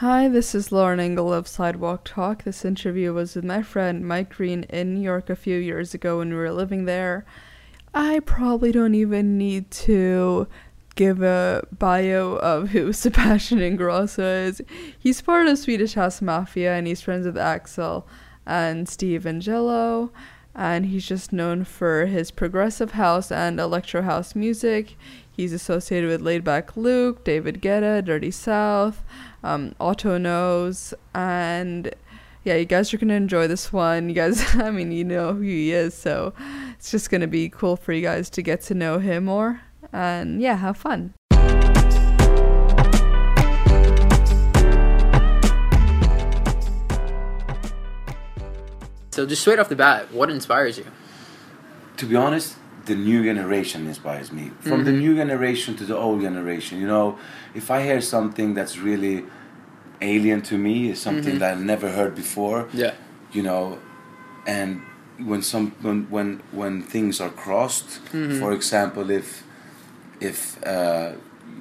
Hi, 0.00 0.28
this 0.28 0.54
is 0.54 0.72
Lauren 0.72 0.98
Engel 0.98 1.30
of 1.30 1.46
Sidewalk 1.46 2.04
Talk. 2.04 2.44
This 2.44 2.64
interview 2.64 3.12
was 3.12 3.36
with 3.36 3.44
my 3.44 3.60
friend 3.60 4.02
Mike 4.02 4.30
Green 4.30 4.62
in 4.70 4.94
New 4.94 5.02
York 5.02 5.28
a 5.28 5.36
few 5.36 5.58
years 5.58 5.92
ago 5.92 6.16
when 6.16 6.30
we 6.30 6.36
were 6.36 6.52
living 6.52 6.86
there. 6.86 7.26
I 7.92 8.20
probably 8.20 8.72
don't 8.72 8.94
even 8.94 9.36
need 9.36 9.70
to 9.72 10.48
give 10.94 11.20
a 11.22 11.66
bio 11.78 12.36
of 12.36 12.70
who 12.70 12.92
Sebastian 12.94 13.58
Ingrosso 13.58 14.46
is. 14.46 14.62
He's 14.98 15.20
part 15.20 15.46
of 15.48 15.58
Swedish 15.58 15.92
House 15.92 16.22
Mafia 16.22 16.72
and 16.72 16.86
he's 16.86 17.02
friends 17.02 17.26
with 17.26 17.36
Axwell 17.36 18.04
and 18.46 18.88
Steve 18.88 19.24
Angello. 19.24 20.08
And 20.54 20.86
he's 20.86 21.06
just 21.06 21.30
known 21.30 21.64
for 21.64 22.06
his 22.06 22.30
progressive 22.30 22.92
house 22.92 23.30
and 23.30 23.60
electro 23.60 24.00
house 24.00 24.34
music. 24.34 24.96
He's 25.30 25.52
associated 25.52 26.08
with 26.08 26.22
Laidback 26.22 26.74
Luke, 26.74 27.22
David 27.22 27.60
Guetta, 27.60 28.02
Dirty 28.02 28.30
South, 28.30 29.04
um, 29.42 29.74
Otto 29.80 30.18
Knows, 30.18 30.94
and 31.14 31.94
yeah, 32.44 32.54
you 32.56 32.64
guys 32.64 32.92
are 32.94 32.98
gonna 32.98 33.14
enjoy 33.14 33.46
this 33.46 33.72
one. 33.72 34.08
You 34.08 34.14
guys, 34.14 34.54
I 34.56 34.70
mean, 34.70 34.92
you 34.92 35.04
know 35.04 35.34
who 35.34 35.42
he 35.42 35.72
is, 35.72 35.94
so 35.94 36.32
it's 36.72 36.90
just 36.90 37.10
gonna 37.10 37.26
be 37.26 37.48
cool 37.48 37.76
for 37.76 37.92
you 37.92 38.02
guys 38.02 38.30
to 38.30 38.42
get 38.42 38.60
to 38.62 38.74
know 38.74 38.98
him 38.98 39.24
more, 39.26 39.60
and 39.92 40.40
yeah, 40.40 40.56
have 40.56 40.76
fun. 40.76 41.14
So 49.10 49.26
just 49.26 49.42
straight 49.42 49.58
off 49.58 49.68
the 49.68 49.76
bat, 49.76 50.12
what 50.12 50.30
inspires 50.30 50.78
you? 50.78 50.86
To 51.98 52.06
be 52.06 52.16
honest, 52.16 52.56
the 52.86 52.94
new 52.94 53.22
generation 53.24 53.86
inspires 53.86 54.32
me. 54.32 54.52
From 54.60 54.84
the 54.84 54.92
Mhm. 54.92 54.98
new 54.98 55.14
generation 55.16 55.76
to 55.76 55.84
the 55.84 55.96
old 55.96 56.22
generation, 56.22 56.80
you 56.80 56.86
know, 56.86 57.18
if 57.54 57.70
I 57.70 57.82
hear 57.82 58.00
something 58.00 58.54
that's 58.54 58.78
really 58.78 59.24
alien 60.02 60.42
to 60.42 60.56
me, 60.58 60.90
is 60.90 61.00
something 61.00 61.34
Mhm. 61.34 61.38
that 61.40 61.52
I've 61.52 61.64
never 61.64 61.90
heard 61.90 62.14
before, 62.14 62.66
Yeah. 62.72 62.92
you 63.32 63.42
know, 63.42 63.78
and 64.46 64.80
when 65.18 65.42
some 65.42 65.72
when 65.82 66.06
when, 66.10 66.40
when 66.52 66.82
things 66.82 67.20
are 67.20 67.30
crossed, 67.30 68.00
Mhm. 68.12 68.38
for 68.40 68.52
example, 68.52 69.10
if 69.10 69.42
if 70.20 70.56
uh, 70.66 71.12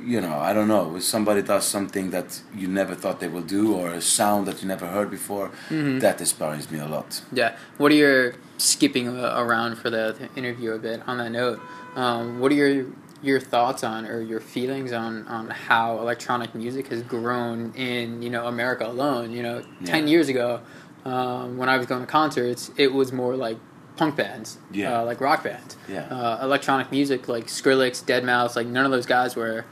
you 0.06 0.22
know, 0.22 0.38
I 0.40 0.54
don't 0.54 0.68
know, 0.68 0.96
if 0.96 1.04
somebody 1.04 1.42
does 1.42 1.66
something 1.66 2.12
that 2.12 2.42
you 2.56 2.68
never 2.68 2.96
thought 2.96 3.20
they 3.20 3.28
will 3.28 3.42
do, 3.60 3.74
or 3.74 3.90
a 3.90 4.02
sound 4.02 4.46
that 4.48 4.62
you 4.62 4.68
never 4.68 4.86
heard 4.88 5.10
before, 5.12 5.50
Mhm. 5.70 6.00
that 6.00 6.20
inspires 6.22 6.72
me 6.72 6.80
a 6.80 6.88
lot. 6.88 7.22
Yeah. 7.34 7.52
What 7.78 7.92
are 7.92 7.96
your 7.96 8.34
skipping 8.58 9.08
around 9.44 9.76
for 9.78 9.90
the 9.90 10.16
interview 10.36 10.72
a 10.74 10.78
bit 10.78 11.02
on 11.08 11.18
that 11.18 11.32
note? 11.32 11.60
Um, 11.96 12.40
what 12.40 12.52
are 12.52 12.56
your 12.56 12.86
your 13.22 13.40
thoughts 13.40 13.84
on 13.84 14.06
or 14.06 14.22
your 14.22 14.40
feelings 14.40 14.92
on, 14.94 15.28
on 15.28 15.50
how 15.50 16.00
electronic 16.00 16.56
music 16.56 16.88
has 16.88 17.02
grown 17.04 17.74
in 17.76 18.22
you 18.22 18.30
know 18.30 18.48
America 18.48 18.86
alone? 18.88 19.32
You 19.32 19.44
know, 19.44 19.62
ten 19.86 20.08
years 20.08 20.30
ago, 20.30 20.62
um, 21.06 21.58
when 21.58 21.70
I 21.70 21.78
was 21.78 21.86
going 21.86 22.02
to 22.02 22.08
concerts, 22.08 22.72
it 22.78 22.94
was 22.94 23.12
more 23.12 23.36
like 23.36 23.58
punk 23.98 24.16
bands, 24.16 24.58
Yeah. 24.72 25.00
uh, 25.02 25.06
like 25.06 25.20
rock 25.20 25.44
bands. 25.44 25.76
Yeah. 25.90 26.04
Uh, 26.04 26.40
electronic 26.42 26.92
music 26.92 27.28
like 27.28 27.48
Skrillex, 27.48 28.04
deadmau5, 28.04 28.56
like 28.56 28.68
none 28.68 28.86
of 28.86 28.92
those 28.92 29.06
guys 29.06 29.36
were 29.36 29.66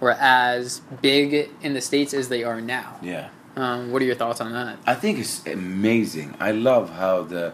were 0.00 0.12
as 0.18 0.80
big 1.02 1.50
in 1.62 1.74
the 1.74 1.80
states 1.80 2.14
as 2.14 2.28
they 2.30 2.42
are 2.44 2.60
now. 2.60 2.96
Yeah. 3.02 3.28
Um, 3.56 3.90
what 3.92 4.00
are 4.00 4.04
your 4.06 4.14
thoughts 4.14 4.40
on 4.40 4.52
that? 4.52 4.78
I 4.86 4.94
think 4.94 5.18
it's 5.18 5.44
amazing. 5.46 6.34
I 6.40 6.52
love 6.52 6.90
how 6.90 7.22
the 7.24 7.52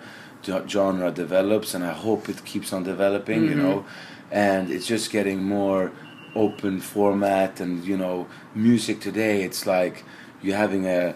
genre 0.68 1.10
develops, 1.10 1.74
and 1.74 1.82
I 1.84 1.92
hope 1.92 2.28
it 2.28 2.44
keeps 2.44 2.72
on 2.72 2.84
developing. 2.84 3.44
You 3.44 3.54
Mhm. 3.56 3.62
know, 3.62 3.84
and 4.30 4.70
it's 4.70 4.86
just 4.86 5.10
getting 5.10 5.42
more 5.44 5.90
open 6.34 6.80
format, 6.80 7.60
and 7.60 7.84
you 7.84 7.96
know, 7.96 8.26
music 8.54 9.00
today. 9.00 9.42
It's 9.42 9.66
like 9.66 10.04
you're 10.42 10.56
having 10.56 10.86
a 10.86 11.14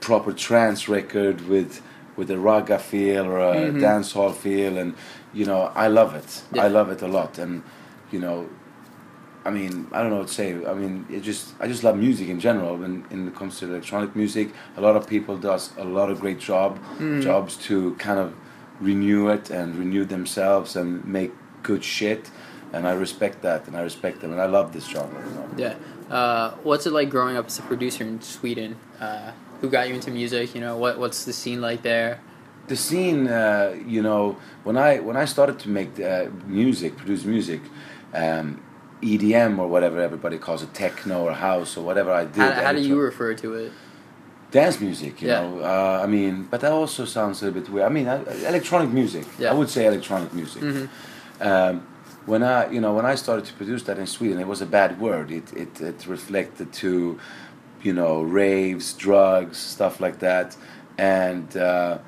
proper 0.00 0.32
trance 0.32 0.88
record 0.88 1.48
with 1.48 1.82
with 2.16 2.30
a 2.30 2.38
raga 2.38 2.78
feel 2.78 3.24
or 3.26 3.38
a 3.38 3.54
Mhm. 3.70 3.80
dance 3.80 4.12
hall 4.12 4.32
feel, 4.32 4.76
and 4.78 4.94
you 5.32 5.44
know, 5.46 5.70
I 5.74 5.88
love 5.88 6.14
it. 6.14 6.42
Yeah. 6.52 6.64
I 6.64 6.68
love 6.68 6.90
it 6.90 7.02
a 7.02 7.08
lot, 7.08 7.38
and 7.38 7.62
you 8.12 8.20
know. 8.20 8.46
I 9.42 9.48
mean, 9.50 9.86
I 9.90 10.02
don't 10.02 10.10
know 10.10 10.18
what 10.18 10.28
to 10.28 10.34
say. 10.34 10.50
I 10.66 10.74
mean, 10.74 11.06
it 11.08 11.22
just 11.22 11.54
I 11.60 11.66
just 11.66 11.82
love 11.82 11.96
music 11.96 12.28
in 12.28 12.38
general. 12.40 12.76
When 12.76 13.04
when 13.10 13.26
it 13.28 13.34
comes 13.34 13.58
to 13.60 13.64
electronic 13.66 14.14
music, 14.14 14.50
a 14.76 14.82
lot 14.82 14.96
of 14.96 15.06
people 15.06 15.38
does 15.38 15.70
a 15.78 15.84
lot 15.84 16.10
of 16.10 16.20
great 16.20 16.38
job 16.38 16.78
Mm. 16.98 17.22
jobs 17.22 17.56
to 17.68 17.94
kind 17.94 18.18
of 18.18 18.34
renew 18.82 19.28
it 19.30 19.48
and 19.50 19.76
renew 19.76 20.04
themselves 20.04 20.76
and 20.76 21.02
make 21.06 21.32
good 21.62 21.84
shit. 21.84 22.30
And 22.72 22.86
I 22.86 22.92
respect 22.92 23.42
that, 23.42 23.66
and 23.66 23.76
I 23.76 23.82
respect 23.82 24.20
them, 24.20 24.30
and 24.32 24.40
I 24.40 24.46
love 24.46 24.72
this 24.72 24.86
genre. 24.86 25.20
You 25.26 25.34
know? 25.34 25.48
Yeah. 25.56 26.14
Uh, 26.14 26.52
what's 26.62 26.86
it 26.86 26.92
like 26.92 27.10
growing 27.10 27.36
up 27.36 27.46
as 27.46 27.58
a 27.58 27.62
producer 27.62 28.04
in 28.04 28.20
Sweden? 28.20 28.76
Uh, 29.00 29.32
who 29.60 29.68
got 29.68 29.88
you 29.88 29.94
into 29.94 30.10
music? 30.12 30.54
You 30.54 30.60
know, 30.60 30.76
what 30.76 30.96
what's 30.98 31.24
the 31.24 31.32
scene 31.32 31.60
like 31.60 31.82
there? 31.82 32.20
the 32.68 32.76
scene, 32.76 33.26
uh, 33.26 33.76
you 33.84 34.00
know, 34.00 34.36
when 34.62 34.76
I 34.76 35.00
when 35.00 35.16
I 35.16 35.24
started 35.24 35.58
to 35.60 35.68
make 35.68 35.98
uh, 35.98 36.26
music, 36.46 36.96
produce 36.96 37.24
music, 37.24 37.60
um, 38.14 38.62
EDM 39.02 39.58
or 39.58 39.66
whatever 39.66 40.00
everybody 40.00 40.38
calls 40.38 40.62
it, 40.62 40.72
techno 40.72 41.24
or 41.24 41.32
house 41.32 41.76
or 41.76 41.84
whatever 41.84 42.12
I 42.12 42.24
did. 42.26 42.36
How, 42.36 42.52
how 42.66 42.72
do 42.72 42.80
you 42.80 42.98
refer 43.00 43.34
to 43.34 43.54
it? 43.54 43.72
dance 44.52 44.80
music? 44.80 45.22
You 45.22 45.28
Yeah. 45.28 45.40
know, 45.40 45.60
uh, 45.60 46.00
I 46.04 46.06
mean, 46.06 46.46
but 46.50 46.60
that 46.60 46.72
also 46.72 47.04
sounds 47.04 47.40
a 47.42 47.46
little 47.46 47.60
bit 47.60 47.70
weird. 47.70 47.86
I 47.86 47.88
mean, 47.88 48.06
uh, 48.08 48.24
electronic 48.46 48.90
music. 48.90 49.26
Yeah. 49.38 49.50
I 49.50 49.54
would 49.54 49.70
say 49.70 49.86
electronic 49.86 50.32
music. 50.32 50.62
hmm 50.62 50.86
Um, 51.40 51.86
when 52.26 52.42
I, 52.42 52.70
you 52.70 52.80
know, 52.80 52.92
when 52.94 53.06
I 53.06 53.14
started 53.14 53.44
to 53.46 53.54
produce 53.54 53.82
that 53.84 53.98
in 53.98 54.06
Sweden, 54.06 54.38
it 54.38 54.46
was 54.46 54.60
a 54.60 54.66
bad 54.66 55.00
word. 55.00 55.30
It 55.30 55.52
it, 55.54 55.80
it 55.80 56.06
reflected 56.06 56.72
to, 56.74 57.18
you 57.82 57.92
know, 57.92 58.22
raves, 58.22 58.92
drugs, 58.92 59.56
stuff 59.58 60.00
like 60.00 60.18
that, 60.20 60.56
and 60.98 61.56
uh, 61.56 61.98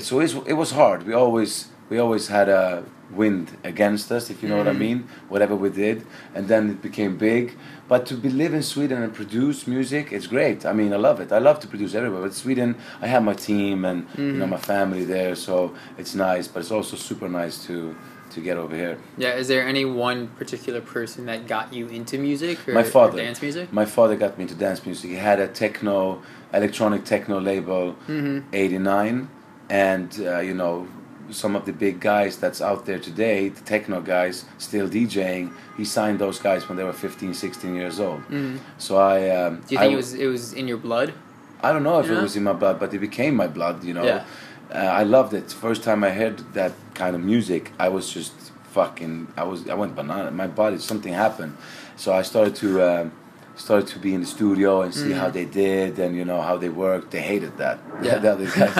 so 0.00 0.20
it, 0.20 0.34
it 0.46 0.52
was 0.54 0.72
hard. 0.72 1.06
We 1.06 1.14
always 1.14 1.68
we 1.90 1.98
always 1.98 2.28
had 2.28 2.48
a 2.48 2.84
wind 3.10 3.56
against 3.64 4.10
us, 4.12 4.30
if 4.30 4.42
you 4.42 4.48
know 4.48 4.56
what 4.56 4.66
I 4.68 4.72
Mhm. 4.72 4.78
mean. 4.78 5.08
Whatever 5.28 5.54
we 5.56 5.70
did, 5.70 6.04
and 6.34 6.46
then 6.48 6.70
it 6.70 6.82
became 6.82 7.16
big. 7.16 7.56
But 7.88 8.06
to 8.06 8.14
be 8.16 8.28
live 8.30 8.54
in 8.54 8.62
Sweden 8.62 9.02
and 9.02 9.12
produce 9.12 9.66
music, 9.66 10.12
it's 10.12 10.26
great. 10.26 10.64
I 10.66 10.72
mean, 10.72 10.92
I 10.92 10.96
love 10.96 11.20
it. 11.20 11.32
I 11.32 11.38
love 11.38 11.58
to 11.60 11.66
produce 11.68 11.94
everywhere. 11.94 12.22
But 12.22 12.34
Sweden, 12.34 12.76
I 13.02 13.06
have 13.08 13.22
my 13.22 13.34
team 13.34 13.84
and 13.84 14.06
you 14.18 14.38
know 14.38 14.46
Mhm. 14.46 14.50
my 14.50 14.58
family 14.74 15.04
there, 15.04 15.34
so 15.34 15.72
it's 15.98 16.14
nice. 16.14 16.48
But 16.48 16.60
it's 16.60 16.70
also 16.72 16.96
super 16.96 17.28
nice 17.28 17.66
to 17.66 17.94
to 18.34 18.40
get 18.40 18.56
over 18.56 18.74
here. 18.76 18.98
Yeah. 19.16 19.34
Is 19.34 19.48
there 19.48 19.66
any 19.66 19.84
one 19.84 20.28
particular 20.28 20.80
person 20.80 21.26
that 21.26 21.46
got 21.46 21.72
you 21.72 21.86
into 21.88 22.18
music 22.18 22.68
or, 22.68 22.74
My 22.74 22.82
father. 22.82 23.18
dance 23.18 23.40
music? 23.40 23.72
My 23.72 23.84
father 23.86 24.16
got 24.16 24.36
me 24.36 24.42
into 24.42 24.54
dance 24.54 24.84
music. 24.84 25.10
He 25.10 25.16
had 25.16 25.40
a 25.40 25.48
techno, 25.48 26.22
electronic 26.52 27.04
techno 27.04 27.40
label, 27.40 27.92
hmm 28.06 28.40
'89, 28.52 29.28
and 29.70 30.08
uh, 30.20 30.38
you 30.40 30.54
know 30.54 30.86
some 31.30 31.56
of 31.56 31.64
the 31.64 31.72
big 31.72 32.00
guys 32.00 32.36
that's 32.36 32.60
out 32.60 32.84
there 32.84 32.98
today, 32.98 33.48
the 33.48 33.62
techno 33.62 34.00
guys, 34.02 34.44
still 34.58 34.86
DJing. 34.88 35.50
He 35.76 35.84
signed 35.84 36.18
those 36.18 36.38
guys 36.38 36.68
when 36.68 36.76
they 36.76 36.84
were 36.84 36.92
15, 36.92 37.32
16 37.32 37.74
years 37.74 37.98
old. 37.98 38.20
hmm 38.28 38.56
So 38.78 38.96
I. 38.98 39.30
Um, 39.30 39.52
Do 39.66 39.74
you 39.74 39.78
think 39.78 39.92
w- 39.92 39.94
it 39.94 39.96
was 39.96 40.14
it 40.14 40.26
was 40.26 40.52
in 40.52 40.68
your 40.68 40.76
blood? 40.78 41.14
I 41.62 41.72
don't 41.72 41.82
know 41.82 41.98
if 42.00 42.06
Yeah. 42.10 42.18
it 42.18 42.22
was 42.22 42.36
in 42.36 42.42
my 42.44 42.52
blood, 42.52 42.78
but 42.78 42.92
it 42.92 42.98
became 42.98 43.34
my 43.36 43.46
blood. 43.46 43.82
You 43.84 43.94
know, 43.94 44.04
Yeah. 44.04 44.24
Uh, 44.72 44.78
I 44.78 45.02
loved 45.04 45.34
it. 45.34 45.50
First 45.52 45.82
time 45.82 46.04
I 46.04 46.10
heard 46.10 46.38
that 46.54 46.72
kind 46.94 47.14
of 47.16 47.22
music, 47.22 47.72
I 47.78 47.88
was 47.88 48.12
just 48.12 48.32
fucking. 48.72 49.28
I 49.36 49.44
was. 49.44 49.68
I 49.68 49.74
went 49.74 49.94
banana. 49.94 50.30
My 50.30 50.46
body, 50.46 50.78
something 50.78 51.12
happened. 51.12 51.56
So 51.96 52.12
I 52.12 52.22
started 52.22 52.54
to. 52.56 52.68
Um, 52.82 53.12
started 53.56 53.86
to 53.86 54.00
be 54.00 54.12
in 54.14 54.20
the 54.20 54.26
studio 54.26 54.82
and 54.82 54.92
see 54.92 55.10
Mhm. 55.10 55.16
how 55.20 55.30
they 55.30 55.44
did 55.44 55.96
and 56.00 56.16
you 56.16 56.24
know 56.24 56.42
how 56.42 56.56
they 56.56 56.68
worked. 56.68 57.12
They 57.12 57.22
hated 57.22 57.56
that. 57.58 57.78
Yeah. 58.02 58.16
other 58.16 58.46
guys. 58.46 58.76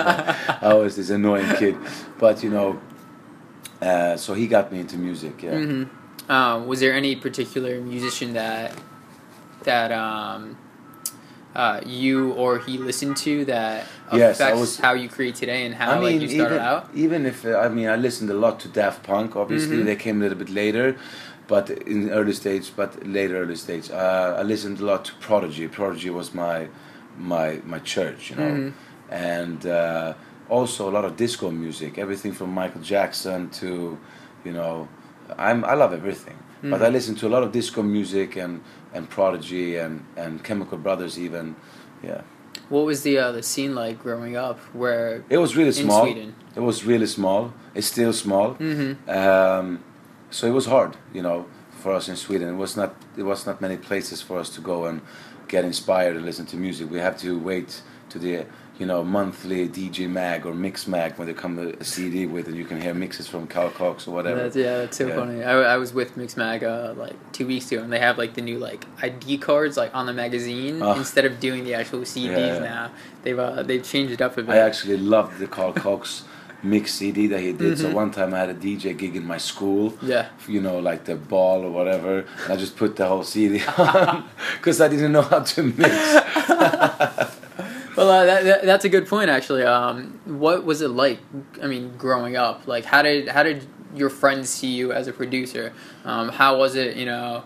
I 0.60 0.74
was 0.74 0.96
this 0.96 1.10
annoying 1.10 1.48
kid, 1.58 1.76
but 2.18 2.42
you 2.42 2.50
know. 2.50 2.80
Uh, 3.80 4.16
so 4.16 4.34
he 4.34 4.46
got 4.48 4.72
me 4.72 4.80
into 4.80 4.96
music. 4.96 5.42
Yeah. 5.42 5.58
hmm 5.58 5.84
Um, 6.28 6.66
was 6.66 6.80
there 6.80 6.92
any 6.94 7.14
particular 7.16 7.80
musician 7.80 8.32
that 8.32 8.72
that 9.62 9.92
um, 9.92 10.56
uh, 11.54 11.80
you 11.86 12.32
or 12.32 12.58
he 12.58 12.78
listened 12.78 13.16
to 13.18 13.44
that 13.46 13.86
Yes, 14.12 14.40
affects 14.40 14.60
was- 14.60 14.78
how 14.78 14.92
you 14.94 15.08
create 15.08 15.34
today 15.36 15.64
and 15.66 15.74
how 15.74 15.92
I 15.92 15.94
mean, 16.00 16.20
like 16.20 16.22
you 16.22 16.28
started 16.28 16.54
even, 16.56 16.66
out? 16.66 16.90
even 16.94 17.26
if 17.26 17.44
uh, 17.46 17.58
I 17.58 17.68
mean, 17.68 17.88
I 17.88 17.96
listened 17.96 18.30
a 18.30 18.34
lot 18.34 18.60
to 18.60 18.68
Daft 18.68 19.02
Punk. 19.02 19.36
Obviously, 19.36 19.78
Mhm. 19.78 19.84
they 19.84 19.96
came 19.96 20.16
a 20.20 20.22
little 20.24 20.38
bit 20.38 20.50
later, 20.50 20.96
but 21.46 21.70
in 21.70 22.06
the 22.06 22.12
early 22.12 22.32
stage, 22.32 22.72
but 22.76 22.90
later 23.06 23.36
early 23.42 23.56
stage, 23.56 23.90
uh, 23.90 24.36
I 24.40 24.42
listened 24.42 24.80
a 24.80 24.84
lot 24.84 25.04
to 25.06 25.12
Prodigy. 25.20 25.66
Prodigy 25.68 26.10
was 26.10 26.34
my 26.34 26.68
my 27.18 27.60
my 27.64 27.78
church, 27.78 28.30
you 28.30 28.36
know, 28.36 28.52
Mhm. 28.54 28.72
and 29.10 29.66
uh, 29.66 30.14
also 30.48 30.88
a 30.90 30.92
lot 30.96 31.04
of 31.04 31.16
disco 31.16 31.50
music. 31.50 31.98
Everything 31.98 32.32
from 32.32 32.50
Michael 32.50 32.80
Jackson 32.82 33.48
to, 33.60 33.96
you 34.44 34.52
know, 34.52 34.88
I'm 35.38 35.64
I 35.64 35.74
love 35.74 35.92
everything. 35.92 36.36
But 36.62 36.80
I 36.80 36.88
Mhm. 36.88 36.92
listen 36.92 37.14
to 37.16 37.26
a 37.26 37.32
lot 37.34 37.42
of 37.42 37.52
disco 37.52 37.82
music 37.82 38.36
and 38.36 38.60
and 38.94 39.08
Prodigy 39.10 39.76
and 39.76 40.04
and 40.16 40.42
Chemical 40.42 40.78
Brothers 40.78 41.18
even, 41.18 41.56
yeah. 42.02 42.22
What 42.70 42.86
was 42.86 43.02
the 43.02 43.18
uh, 43.18 43.32
the 43.32 43.42
scene 43.42 43.74
like 43.74 44.02
growing 44.02 44.36
up? 44.36 44.58
Where 44.72 45.22
It 45.28 45.38
was 45.38 45.56
really 45.56 45.68
in 45.80 45.84
small. 45.86 46.04
Sweden? 46.04 46.34
It 46.56 46.60
was 46.62 46.84
really 46.86 47.06
small. 47.06 47.52
It's 47.74 47.86
still 47.86 48.12
small. 48.12 48.54
Mm-hmm. 48.54 49.10
Um, 49.10 49.80
so 50.30 50.46
it 50.46 50.52
was 50.54 50.66
hard, 50.66 50.96
you 51.12 51.22
know, 51.22 51.44
for 51.82 51.92
us 51.92 52.08
in 52.08 52.16
Sweden. 52.16 52.48
It 52.48 52.56
was 52.56 52.76
not 52.76 52.90
it 53.16 53.24
was 53.24 53.46
not 53.46 53.60
many 53.60 53.76
places 53.76 54.22
for 54.22 54.38
us 54.38 54.48
to 54.56 54.60
go 54.62 54.86
and 54.86 55.00
get 55.48 55.64
inspired 55.64 56.16
and 56.16 56.24
listen 56.24 56.46
to 56.46 56.56
music. 56.56 56.90
We 56.90 57.00
have 57.00 57.16
to 57.18 57.38
wait 57.38 57.82
to 58.10 58.18
the 58.18 58.46
you 58.78 58.86
know 58.86 59.04
monthly 59.04 59.68
DJ 59.68 60.08
mag 60.08 60.44
or 60.46 60.52
Mixmag 60.52 61.16
when 61.16 61.28
they 61.28 61.34
come 61.34 61.58
a, 61.58 61.68
a 61.68 61.84
CD 61.84 62.26
with, 62.26 62.48
and 62.48 62.56
you 62.56 62.64
can 62.64 62.80
hear 62.80 62.92
mixes 62.92 63.28
from 63.28 63.46
Carl 63.46 63.70
Cox 63.70 64.08
or 64.08 64.14
whatever. 64.14 64.42
That's, 64.42 64.56
yeah, 64.56 64.78
that's 64.78 64.96
so 64.98 65.06
Yeah. 65.06 65.14
funny. 65.14 65.44
I, 65.44 65.74
I 65.74 65.76
was 65.76 65.92
with 65.94 66.16
Mixmag 66.16 66.62
uh, 66.64 66.94
like 66.94 67.14
two 67.32 67.46
weeks 67.46 67.70
ago, 67.70 67.82
and 67.82 67.92
they 67.92 68.00
have 68.00 68.18
like 68.18 68.34
the 68.34 68.42
new 68.42 68.58
like 68.58 68.84
ID 69.02 69.38
cards 69.38 69.76
like 69.76 69.94
on 69.94 70.06
the 70.06 70.12
magazine 70.12 70.82
Oh. 70.82 70.94
instead 70.94 71.24
of 71.24 71.38
doing 71.38 71.64
the 71.64 71.74
actual 71.74 72.00
CDs 72.00 72.36
Yeah. 72.36 72.58
now. 72.58 72.90
They've 73.22 73.38
uh, 73.38 73.62
they've 73.62 73.82
changed 73.84 74.12
it 74.12 74.20
up 74.20 74.36
a 74.38 74.42
bit. 74.42 74.50
I 74.54 74.58
actually 74.58 74.96
loved 74.96 75.38
the 75.38 75.46
Carl 75.46 75.72
Cox 75.72 76.24
mix 76.64 76.94
CD 76.94 77.26
that 77.28 77.40
he 77.40 77.52
did. 77.52 77.78
So 77.78 77.88
Mhm. 77.90 77.92
one 77.94 78.10
time 78.10 78.32
I 78.34 78.38
had 78.38 78.48
a 78.48 78.54
DJ 78.54 78.96
gig 78.96 79.14
in 79.16 79.24
my 79.26 79.36
school. 79.38 79.92
yeah. 80.02 80.28
you 80.48 80.60
know, 80.62 80.78
like 80.78 81.04
the 81.04 81.14
ball 81.14 81.62
or 81.62 81.70
whatever. 81.70 82.24
And 82.44 82.52
I 82.52 82.56
just 82.56 82.74
put 82.76 82.96
the 82.96 83.06
whole 83.06 83.22
CD 83.22 83.62
on 83.78 84.24
because 84.56 84.80
I 84.80 84.88
didn't 84.88 85.12
know 85.12 85.22
how 85.22 85.40
to 85.40 85.62
mix. 85.62 85.94
Well, 88.04 88.22
uh, 88.22 88.24
that, 88.26 88.44
that, 88.44 88.64
that's 88.64 88.84
a 88.84 88.88
good 88.88 89.06
point, 89.08 89.30
actually. 89.30 89.62
Um, 89.62 90.20
what 90.24 90.64
was 90.64 90.82
it 90.82 90.88
like? 90.88 91.20
I 91.62 91.66
mean, 91.66 91.96
growing 91.96 92.36
up, 92.36 92.66
like 92.66 92.84
how 92.84 93.02
did 93.02 93.28
how 93.28 93.42
did 93.42 93.66
your 93.94 94.10
friends 94.10 94.50
see 94.50 94.68
you 94.68 94.92
as 94.92 95.08
a 95.08 95.12
producer? 95.12 95.72
Um, 96.04 96.28
how 96.28 96.58
was 96.58 96.74
it, 96.74 96.96
you 96.96 97.06
know, 97.06 97.44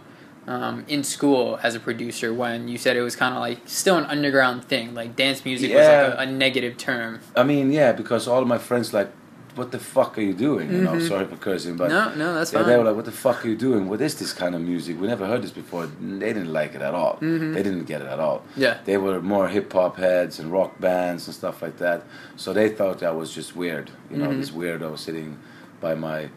um, 0.48 0.84
in 0.88 1.04
school 1.04 1.60
as 1.62 1.74
a 1.74 1.80
producer 1.80 2.32
when 2.32 2.68
you 2.68 2.78
said 2.78 2.96
it 2.96 3.02
was 3.02 3.14
kind 3.14 3.34
of 3.34 3.40
like 3.40 3.60
still 3.66 3.98
an 3.98 4.06
underground 4.06 4.64
thing, 4.64 4.94
like 4.94 5.14
dance 5.14 5.44
music 5.44 5.70
was 5.72 5.86
like 5.86 6.14
a, 6.14 6.16
a 6.20 6.26
negative 6.26 6.78
term. 6.78 7.20
I 7.36 7.44
mean, 7.44 7.70
yeah, 7.70 7.92
because 7.92 8.26
all 8.26 8.40
of 8.40 8.48
my 8.48 8.58
friends 8.58 8.94
like, 8.94 9.12
what 9.58 9.70
the 9.72 9.78
fuck 9.78 10.16
are 10.18 10.22
you 10.30 10.32
doing? 10.48 10.66
You 10.72 10.82
know, 10.86 10.92
Mhm. 10.92 11.08
sorry 11.08 11.26
for 11.26 11.36
cursing, 11.36 11.76
but 11.76 11.88
no, 11.90 12.14
no, 12.14 12.32
that's 12.34 12.52
fine. 12.52 12.66
they 12.66 12.76
were 12.78 12.84
like, 12.84 12.96
what 13.00 13.04
the 13.12 13.18
fuck 13.26 13.44
are 13.44 13.48
you 13.48 13.56
doing? 13.68 13.82
What 13.90 14.00
is 14.00 14.14
this 14.22 14.32
kind 14.32 14.54
of 14.54 14.60
music? 14.72 14.92
We 15.00 15.06
never 15.14 15.26
heard 15.26 15.42
this 15.42 15.50
before. 15.50 15.84
They 16.22 16.32
didn't 16.36 16.52
like 16.60 16.72
it 16.78 16.82
at 16.88 16.94
all. 16.94 17.14
Mhm. 17.20 17.54
They 17.54 17.62
didn't 17.68 17.84
get 17.92 18.00
it 18.00 18.08
at 18.14 18.20
all. 18.26 18.38
yeah, 18.56 18.74
They 18.84 18.96
were 18.96 19.20
more 19.20 19.48
hip 19.48 19.72
hop 19.72 19.96
heads 19.96 20.38
and 20.40 20.46
rock 20.58 20.72
bands 20.80 21.26
and 21.26 21.34
stuff 21.34 21.56
like 21.60 21.76
that. 21.78 21.98
So 22.36 22.52
they 22.52 22.68
thought 22.78 23.02
I 23.02 23.10
was 23.10 23.28
just 23.38 23.50
weird. 23.56 23.90
You 24.10 24.18
know, 24.18 24.28
Mhm. 24.30 24.38
this 24.40 24.50
weirdo 24.50 24.96
sitting 24.96 25.36
by 25.80 25.94
my 25.94 26.28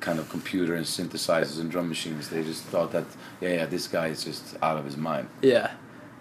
kind 0.00 0.18
of 0.18 0.26
computer 0.30 0.74
and 0.74 0.86
synthesizers 0.86 1.60
and 1.60 1.70
drum 1.70 1.86
machines. 1.94 2.28
They 2.30 2.42
just 2.42 2.62
thought 2.72 2.90
that, 2.92 3.04
yeah, 3.42 3.50
yeah, 3.58 3.66
this 3.66 3.86
guy 3.86 4.06
is 4.14 4.24
just 4.24 4.44
out 4.62 4.76
of 4.78 4.84
his 4.86 4.96
mind. 4.96 5.26
yeah. 5.42 5.68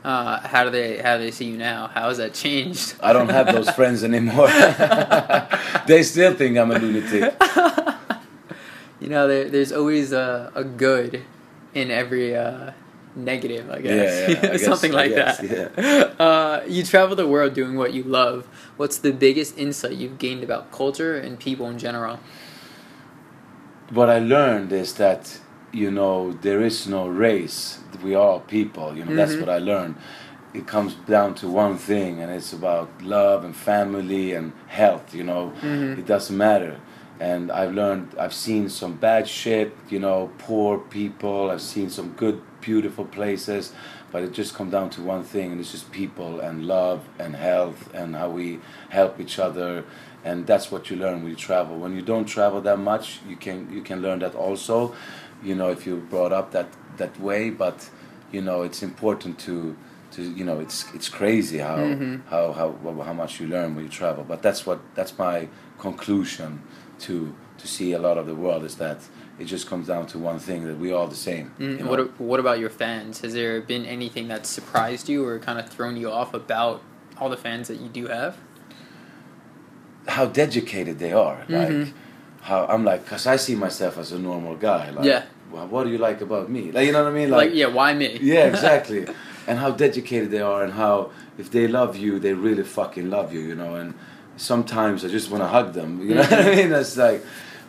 Uh, 0.04 0.40
how 0.48 0.64
do 0.64 0.70
they 0.70 0.98
how 0.98 1.18
do 1.18 1.24
they 1.24 1.32
see 1.32 1.46
you 1.46 1.58
now? 1.58 1.88
How 1.88 2.08
has 2.08 2.18
that 2.18 2.34
changed? 2.34 2.96
I 3.02 3.12
don't 3.12 3.30
have 3.30 3.48
those 3.52 3.70
friends 3.76 4.04
anymore. 4.04 4.48
they 5.88 6.04
still 6.04 6.34
think 6.36 6.58
I'm 6.58 6.72
a 6.72 6.80
lunatic. 6.80 7.34
You 9.02 9.08
know, 9.08 9.30
there, 9.30 9.50
there's 9.50 9.72
always 9.72 10.12
a, 10.12 10.52
a 10.56 10.64
good 10.66 11.24
in 11.74 11.90
every 11.90 12.36
uh, 12.36 12.72
negative, 13.16 13.70
I 13.70 13.80
guess. 13.80 14.30
Yeah, 14.30 14.42
yeah, 14.44 14.52
I 14.54 14.58
Something 14.58 14.92
I 14.92 14.96
like 14.96 15.16
guess, 15.16 15.38
that. 15.38 16.20
Uh, 16.20 16.62
you 16.68 16.84
travel 16.84 17.16
the 17.16 17.26
world 17.26 17.54
doing 17.54 17.78
what 17.78 17.94
you 17.94 18.04
love. 18.04 18.46
What's 18.76 18.98
the 18.98 19.14
biggest 19.14 19.58
insight 19.58 19.94
you've 19.94 20.18
gained 20.18 20.44
about 20.44 20.74
culture 20.74 21.16
and 21.18 21.40
people 21.40 21.70
in 21.70 21.80
general? 21.80 22.20
What 23.90 24.10
I 24.10 24.20
learned 24.20 24.74
is 24.74 24.94
that, 24.96 25.40
you 25.72 25.92
know, 25.92 26.34
there 26.42 26.62
is 26.62 26.88
no 26.88 27.08
race. 27.08 27.80
We 28.04 28.16
are 28.16 28.40
people. 28.40 28.96
You 28.98 29.06
know, 29.06 29.16
that's 29.16 29.36
Mhm. 29.36 29.42
what 29.42 29.50
I 29.50 29.60
learned. 29.60 29.96
It 30.54 30.66
comes 30.66 30.96
down 31.08 31.36
to 31.36 31.48
one 31.48 31.78
thing, 31.78 32.22
and 32.22 32.32
it's 32.32 32.54
about 32.54 32.90
love 33.04 33.44
and 33.46 33.56
family 33.56 34.34
and 34.34 34.52
health. 34.68 35.14
You 35.14 35.24
know, 35.24 35.54
Mhm. 35.62 36.00
it 36.00 36.06
doesn't 36.08 36.36
matter. 36.36 36.78
And 37.20 37.52
I've 37.52 37.74
learned, 37.74 38.16
I've 38.18 38.34
seen 38.34 38.70
some 38.70 38.94
bad 38.94 39.28
shit, 39.28 39.76
you 39.90 40.00
know, 40.00 40.30
poor 40.38 40.78
people. 40.78 41.52
I've 41.52 41.62
seen 41.62 41.90
some 41.90 42.14
good, 42.18 42.42
beautiful 42.62 43.06
places, 43.06 43.74
but 44.12 44.24
it 44.24 44.32
just 44.32 44.56
comes 44.56 44.72
down 44.72 44.90
to 44.92 45.02
one 45.04 45.24
thing, 45.24 45.52
and 45.52 45.60
it's 45.60 45.72
just 45.72 45.92
people 45.92 46.40
and 46.40 46.66
love 46.66 47.02
and 47.20 47.36
health 47.36 47.90
and 47.94 48.16
how 48.16 48.30
we 48.30 48.60
help 48.90 49.20
each 49.20 49.38
other. 49.38 49.84
And 50.26 50.48
that's 50.48 50.72
what 50.72 50.90
you 50.90 50.98
learn 50.98 51.22
when 51.22 51.30
you 51.30 51.36
travel. 51.36 51.78
When 51.78 51.94
you 51.96 52.02
don't 52.02 52.26
travel 52.26 52.60
that 52.62 52.80
much, 52.80 53.20
you 53.30 53.36
can 53.36 53.68
you 53.72 53.82
can 53.82 54.02
learn 54.02 54.20
that 54.20 54.36
also. 54.36 54.94
You 55.44 55.56
know, 55.56 55.70
if 55.70 55.86
you're 55.86 55.98
brought 55.98 56.34
up 56.34 56.52
that 56.52 56.68
that 56.98 57.20
way, 57.20 57.50
but 57.50 57.90
you 58.32 58.42
know, 58.42 58.64
it's 58.64 58.84
important 58.84 59.40
to 59.40 59.76
to 60.12 60.22
you 60.22 60.44
know, 60.44 60.60
it's 60.60 60.86
it's 60.94 61.10
crazy 61.10 61.60
how 61.60 61.78
Mhm. 61.78 62.22
how 62.30 62.52
how 62.54 62.76
how 63.04 63.14
much 63.14 63.40
you 63.40 63.48
learn 63.48 63.76
when 63.76 63.84
you 63.86 63.90
travel. 63.92 64.24
But 64.28 64.42
that's 64.42 64.66
what 64.66 64.80
that's 64.96 65.18
my 65.18 65.48
conclusion 65.80 66.62
to 67.00 67.34
to 67.58 67.68
see 67.68 67.94
a 67.94 68.00
lot 68.00 68.18
of 68.18 68.26
the 68.26 68.36
world 68.36 68.64
is 68.64 68.76
that 68.76 68.98
it 69.38 69.46
just 69.46 69.68
comes 69.70 69.88
down 69.88 70.06
to 70.08 70.18
one 70.18 70.40
thing 70.40 70.66
that 70.66 70.78
we're 70.78 70.96
all 70.96 71.08
the 71.08 71.16
same. 71.16 71.52
Mm, 71.60 71.84
what, 71.86 72.20
what 72.20 72.40
about 72.40 72.60
your 72.60 72.70
fans? 72.70 73.22
Has 73.22 73.34
there 73.34 73.62
been 73.62 73.86
anything 73.86 74.28
that 74.30 74.46
surprised 74.46 75.08
you 75.10 75.26
or 75.26 75.40
kind 75.40 75.60
of 75.60 75.68
thrown 75.70 75.96
you 75.98 76.10
off 76.12 76.34
about 76.34 76.82
all 77.18 77.30
the 77.30 77.38
fans 77.38 77.68
that 77.68 77.80
you 77.80 77.90
do 77.90 78.08
have? 78.08 78.38
how 80.08 80.26
dedicated 80.26 80.98
they 80.98 81.12
are. 81.12 81.46
Like 81.48 81.70
Mhm. 81.70 81.94
How 82.42 82.66
I'm 82.68 82.84
like, 82.86 83.06
cause 83.06 83.28
I 83.28 83.36
see 83.38 83.56
myself 83.56 83.98
as 83.98 84.12
a 84.12 84.20
normal 84.20 84.56
guy. 84.56 84.90
Like, 84.92 85.06
Yeah. 85.06 85.24
Well, 85.52 85.68
what 85.68 85.84
do 85.86 85.90
you 85.90 85.98
like 85.98 86.22
about 86.22 86.50
me? 86.50 86.72
Like 86.72 86.86
you 86.86 86.92
know 86.92 87.04
what 87.04 87.12
I 87.12 87.16
mean? 87.16 87.32
Like, 87.32 87.52
yeah, 87.54 87.68
why 87.68 87.94
me? 87.94 88.20
yeah, 88.22 88.46
exactly. 88.54 89.08
and 89.48 89.58
how 89.58 89.72
dedicated 89.72 90.30
they 90.30 90.42
are, 90.42 90.64
and 90.64 90.74
how 90.74 91.10
if 91.40 91.50
they 91.50 91.68
love 91.68 91.98
you, 91.98 92.20
they 92.20 92.34
really 92.34 92.64
fucking 92.64 93.10
love 93.10 93.34
you, 93.34 93.40
you 93.42 93.56
know. 93.56 93.74
And 93.76 93.96
sometimes 94.38 95.04
I 95.04 95.08
just 95.08 95.32
want 95.32 95.42
to 95.44 95.48
hug 95.48 95.74
them, 95.74 96.02
you 96.08 96.16
know 96.16 96.22
what 96.22 96.34
I 96.34 96.56
mean? 96.56 96.72
It's 96.72 96.96
like, 96.98 97.26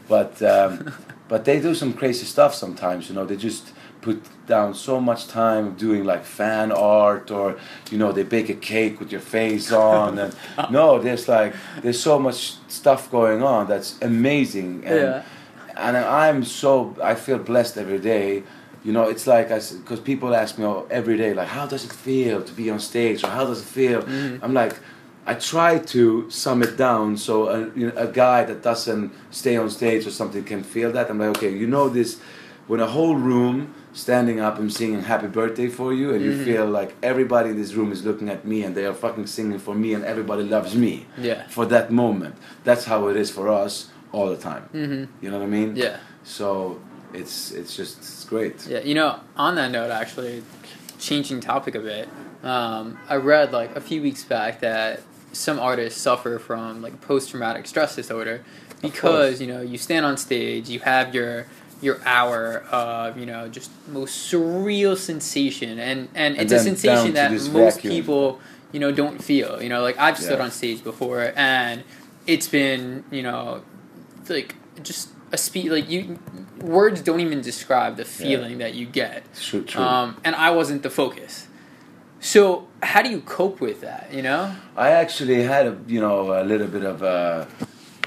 but 0.09 0.43
um, 0.43 0.93
but 1.29 1.45
they 1.47 1.59
do 1.61 1.75
some 1.75 1.93
crazy 1.95 2.27
stuff 2.27 2.55
sometimes, 2.55 3.09
you 3.09 3.15
know. 3.15 3.25
They 3.25 3.37
just 3.37 3.73
put 4.01 4.23
down 4.47 4.75
so 4.75 5.01
much 5.01 5.29
time 5.29 5.75
doing 5.75 6.05
like 6.05 6.25
fan 6.25 6.73
art 6.73 7.31
or 7.31 7.57
you 7.91 7.99
know 7.99 8.13
they 8.13 8.23
bake 8.23 8.49
a 8.49 8.55
cake 8.55 8.99
with 9.01 9.13
your 9.13 9.21
face 9.21 9.71
on 9.91 10.19
and 10.19 10.35
no 10.71 10.99
there's 10.99 11.29
like 11.29 11.55
there's 11.83 12.01
so 12.01 12.19
much 12.19 12.55
stuff 12.69 13.11
going 13.11 13.43
on 13.43 13.67
that's 13.69 13.91
amazing 14.03 14.83
and 14.87 15.01
Yeah. 15.01 15.23
and 15.77 15.97
I'm 15.97 16.45
so 16.45 16.95
I 17.03 17.15
feel 17.15 17.39
blessed 17.39 17.77
every 17.79 17.99
day. 18.15 18.43
You 18.87 18.93
know, 18.97 19.05
it's 19.13 19.27
like 19.27 19.51
I 19.57 19.59
because 19.83 20.01
people 20.01 20.35
ask 20.35 20.57
me 20.59 20.65
oh, 20.65 20.87
every 20.91 21.17
day 21.19 21.31
like, 21.35 21.49
how 21.59 21.67
does 21.67 21.85
it 21.85 21.93
feel 21.93 22.43
to 22.49 22.53
be 22.61 22.71
on 22.75 22.81
stage 22.81 23.19
or 23.25 23.29
how 23.39 23.45
does 23.51 23.61
it 23.65 23.69
feel? 23.81 24.01
Mhm. 24.03 24.39
I'm 24.45 24.55
like, 24.63 24.75
I 25.27 25.35
try 25.35 25.73
to 25.95 26.03
sum 26.31 26.63
it 26.63 26.75
down 26.79 27.17
so 27.19 27.35
a, 27.55 27.59
you 27.79 27.87
know, 27.89 27.93
a 27.97 28.07
guy 28.25 28.41
that 28.51 28.63
doesn't 28.63 29.13
stay 29.31 29.57
on 29.63 29.69
stage 29.71 30.03
or 30.09 30.11
something 30.21 30.43
can 30.45 30.63
feel 30.63 30.91
that. 30.93 31.11
I'm 31.11 31.19
like, 31.19 31.37
okay, 31.37 31.53
you 31.63 31.67
know 31.67 31.91
this, 31.91 32.11
when 32.69 32.81
a 32.81 32.87
whole 32.97 33.17
room 33.17 33.57
standing 33.93 34.41
up 34.41 34.59
and 34.59 34.73
singing 34.73 35.03
happy 35.03 35.27
birthday 35.27 35.69
for 35.69 35.93
you 35.93 36.13
and 36.15 36.25
you 36.25 36.33
Mhm. 36.33 36.45
feel 36.45 36.67
like 36.67 36.95
everybody 37.03 37.51
in 37.51 37.57
this 37.57 37.75
room 37.75 37.91
is 37.93 38.05
looking 38.05 38.29
at 38.29 38.45
me 38.45 38.63
and 38.63 38.75
they 38.77 38.85
are 38.87 38.95
fucking 38.95 39.27
singing 39.27 39.59
for 39.59 39.75
me 39.75 39.95
and 39.95 40.05
everybody 40.05 40.45
loves 40.45 40.75
me 40.77 41.07
Yeah. 41.19 41.43
for 41.49 41.67
that 41.67 41.91
moment. 41.91 42.37
That's 42.65 42.85
how 42.85 43.09
it 43.09 43.17
is 43.17 43.31
for 43.31 43.49
us 43.49 43.89
all 44.13 44.29
the 44.31 44.37
time. 44.37 44.65
hmm 44.73 45.05
You 45.23 45.31
know 45.31 45.39
what 45.39 45.45
I 45.45 45.49
mean? 45.49 45.75
Yeah. 45.77 45.97
So 46.23 46.79
it's 47.13 47.51
it's 47.51 47.75
just 47.77 47.99
it's 47.99 48.25
great. 48.25 48.67
Yeah, 48.69 48.81
you 48.81 48.95
know, 48.95 49.17
on 49.37 49.55
that 49.57 49.71
note, 49.73 49.91
actually, 49.91 50.43
changing 50.99 51.41
topic 51.41 51.75
a 51.75 51.81
bit, 51.81 52.09
um, 52.45 52.99
I 53.09 53.17
read 53.17 53.53
like 53.53 53.75
a 53.75 53.81
few 53.81 54.01
weeks 54.03 54.23
back 54.25 54.61
that 54.61 55.01
some 55.33 55.59
artists 55.59 56.01
suffer 56.01 56.39
from 56.39 56.83
like 56.83 57.01
post 57.01 57.31
traumatic 57.31 57.67
stress 57.67 57.97
disorder 57.97 58.43
because 58.83 59.41
you 59.41 59.47
know 59.47 59.61
you 59.63 59.79
stand 59.79 60.05
on 60.07 60.17
stage, 60.17 60.69
you 60.69 60.81
have 60.81 61.15
your 61.15 61.47
your 61.81 62.01
hour 62.05 62.65
of 62.71 63.17
you 63.19 63.27
know 63.27 63.49
just 63.49 63.71
most 63.89 64.31
surreal 64.33 64.97
sensation, 64.97 65.79
and 65.79 66.09
and, 66.15 66.37
And 66.37 66.43
it's 66.43 66.53
a 66.53 66.59
sensation 66.59 67.15
that 67.15 67.31
most 67.33 67.77
vacuum. 67.77 67.95
people 67.95 68.41
you 68.73 68.81
know 68.81 68.93
don't 68.93 69.23
feel. 69.23 69.63
You 69.63 69.69
know, 69.69 69.83
like 69.83 69.99
I've 69.99 70.19
stood 70.19 70.39
Yeah. 70.39 70.45
on 70.45 70.51
stage 70.51 70.83
before, 70.85 71.33
and 71.37 71.83
it's 72.27 72.49
been 72.49 73.05
you 73.11 73.23
know 73.23 73.63
like 74.29 74.55
just 74.83 75.09
a 75.33 75.37
speed 75.39 75.71
like 75.71 75.89
you 75.89 76.19
words 76.61 77.01
don't 77.03 77.21
even 77.21 77.41
describe 77.41 77.97
the 77.97 78.05
feeling 78.05 78.59
that 78.59 78.75
you 78.75 78.85
get 78.87 79.23
true. 79.35 79.63
true. 79.63 79.83
um, 79.83 80.17
and 80.25 80.35
i 80.35 80.51
wasn't 80.51 80.83
the 80.83 80.91
focus 80.91 81.47
so 82.21 82.67
how 82.83 83.01
do 83.03 83.09
you 83.11 83.21
cope 83.21 83.61
with 83.61 83.81
that 83.81 84.09
you 84.13 84.23
know 84.23 84.53
I 84.77 84.91
actually 84.91 85.43
had 85.43 85.67
a 85.67 85.77
you 85.87 86.01
know 86.01 86.33
a 86.33 86.45
little 86.45 86.67
bit 86.67 86.85
of 86.85 87.03
uh, 87.03 87.47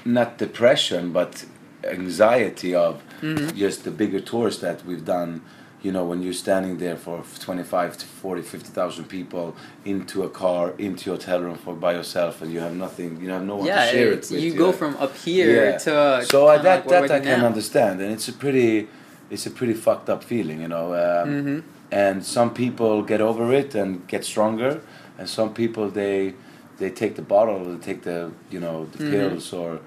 not 0.05 0.37
depression 0.37 1.11
but 1.11 1.45
anxiety 1.85 2.75
of 2.75 3.01
Mhm. 3.21 3.55
just 3.55 3.83
the 3.83 3.91
bigger 3.91 4.19
tours 4.19 4.59
that 4.59 4.85
we've 4.85 5.05
done. 5.05 5.41
You 5.81 5.91
know, 5.91 6.05
when 6.05 6.21
you're 6.23 6.31
standing 6.47 6.77
there 6.77 6.95
for 6.95 7.23
25 7.41 7.97
to 7.97 8.05
40, 8.05 8.41
50,000 8.41 9.03
people 9.09 9.53
into 9.83 10.23
a 10.23 10.29
car, 10.29 10.71
into 10.77 11.09
your 11.09 11.17
hotel 11.17 11.41
room 11.41 11.55
for 11.63 11.73
by 11.75 11.91
yourself, 11.93 12.41
and 12.41 12.53
you 12.53 12.61
have 12.61 12.73
nothing, 12.75 13.19
you 13.21 13.29
have 13.31 13.43
no 13.45 13.57
one 13.57 13.67
yeah 13.67 13.85
to 13.85 13.91
share 13.91 14.11
it's, 14.13 14.31
it 14.31 14.35
with. 14.35 14.43
you 14.45 14.53
go 14.53 14.71
from 14.71 14.95
up 14.97 15.13
here 15.17 15.65
Yeah. 15.65 15.77
to 15.79 16.25
so 16.25 16.47
I, 16.47 16.55
kinda 16.55 16.63
that 16.69 16.87
like 16.87 17.09
that 17.09 17.11
I 17.11 17.19
can 17.19 17.39
now. 17.41 17.47
understand, 17.47 17.99
and 18.01 18.11
it's 18.13 18.29
a 18.29 18.33
pretty, 18.33 18.87
it's 19.29 19.45
a 19.45 19.51
pretty 19.51 19.73
fucked 19.73 20.09
up 20.09 20.23
feeling, 20.23 20.61
you 20.61 20.69
know. 20.69 20.87
Um, 20.93 21.29
Mhm. 21.29 21.63
And 21.91 22.25
some 22.25 22.49
people 22.63 23.03
get 23.03 23.21
over 23.21 23.53
it 23.53 23.75
and 23.75 23.89
get 24.07 24.23
stronger, 24.25 24.79
and 25.19 25.27
some 25.29 25.49
people 25.53 25.89
they 26.01 26.33
they 26.79 26.89
take 26.89 27.13
the 27.15 27.21
bottle, 27.35 27.59
they 27.65 27.77
take 27.89 28.01
the 28.03 28.31
you 28.53 28.59
know 28.65 28.87
the 28.93 28.99
Mhm. 29.03 29.11
pills 29.11 29.53
or 29.53 29.79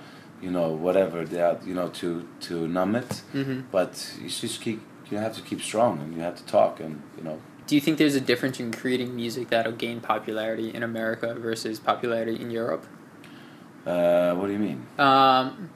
you 0.42 0.50
know 0.50 0.68
whatever 0.70 1.24
they 1.24 1.40
are, 1.40 1.58
you 1.64 1.74
know 1.74 1.88
to 1.88 2.28
to 2.40 2.66
numb 2.68 2.96
it. 2.96 3.22
Mhm. 3.34 3.64
But 3.70 4.12
you 4.20 4.28
just 4.28 4.60
keep 4.60 4.80
you 5.10 5.18
have 5.18 5.34
to 5.36 5.42
keep 5.42 5.60
strong 5.62 6.00
and 6.00 6.14
you 6.14 6.20
have 6.20 6.36
to 6.36 6.44
talk 6.44 6.80
and 6.80 7.02
you 7.16 7.22
know 7.22 7.38
do 7.66 7.74
you 7.74 7.80
think 7.80 7.98
there's 7.98 8.14
a 8.14 8.20
difference 8.20 8.60
in 8.60 8.72
creating 8.72 9.16
music 9.16 9.50
that'll 9.50 9.72
gain 9.72 10.00
popularity 10.00 10.72
in 10.72 10.84
America 10.84 11.34
versus 11.34 11.80
popularity 11.80 12.40
in 12.40 12.50
Europe? 12.50 12.86
Uh, 13.84 14.34
what 14.34 14.46
do 14.46 14.52
you 14.52 14.58
mean? 14.58 14.86
Um, 14.98 15.70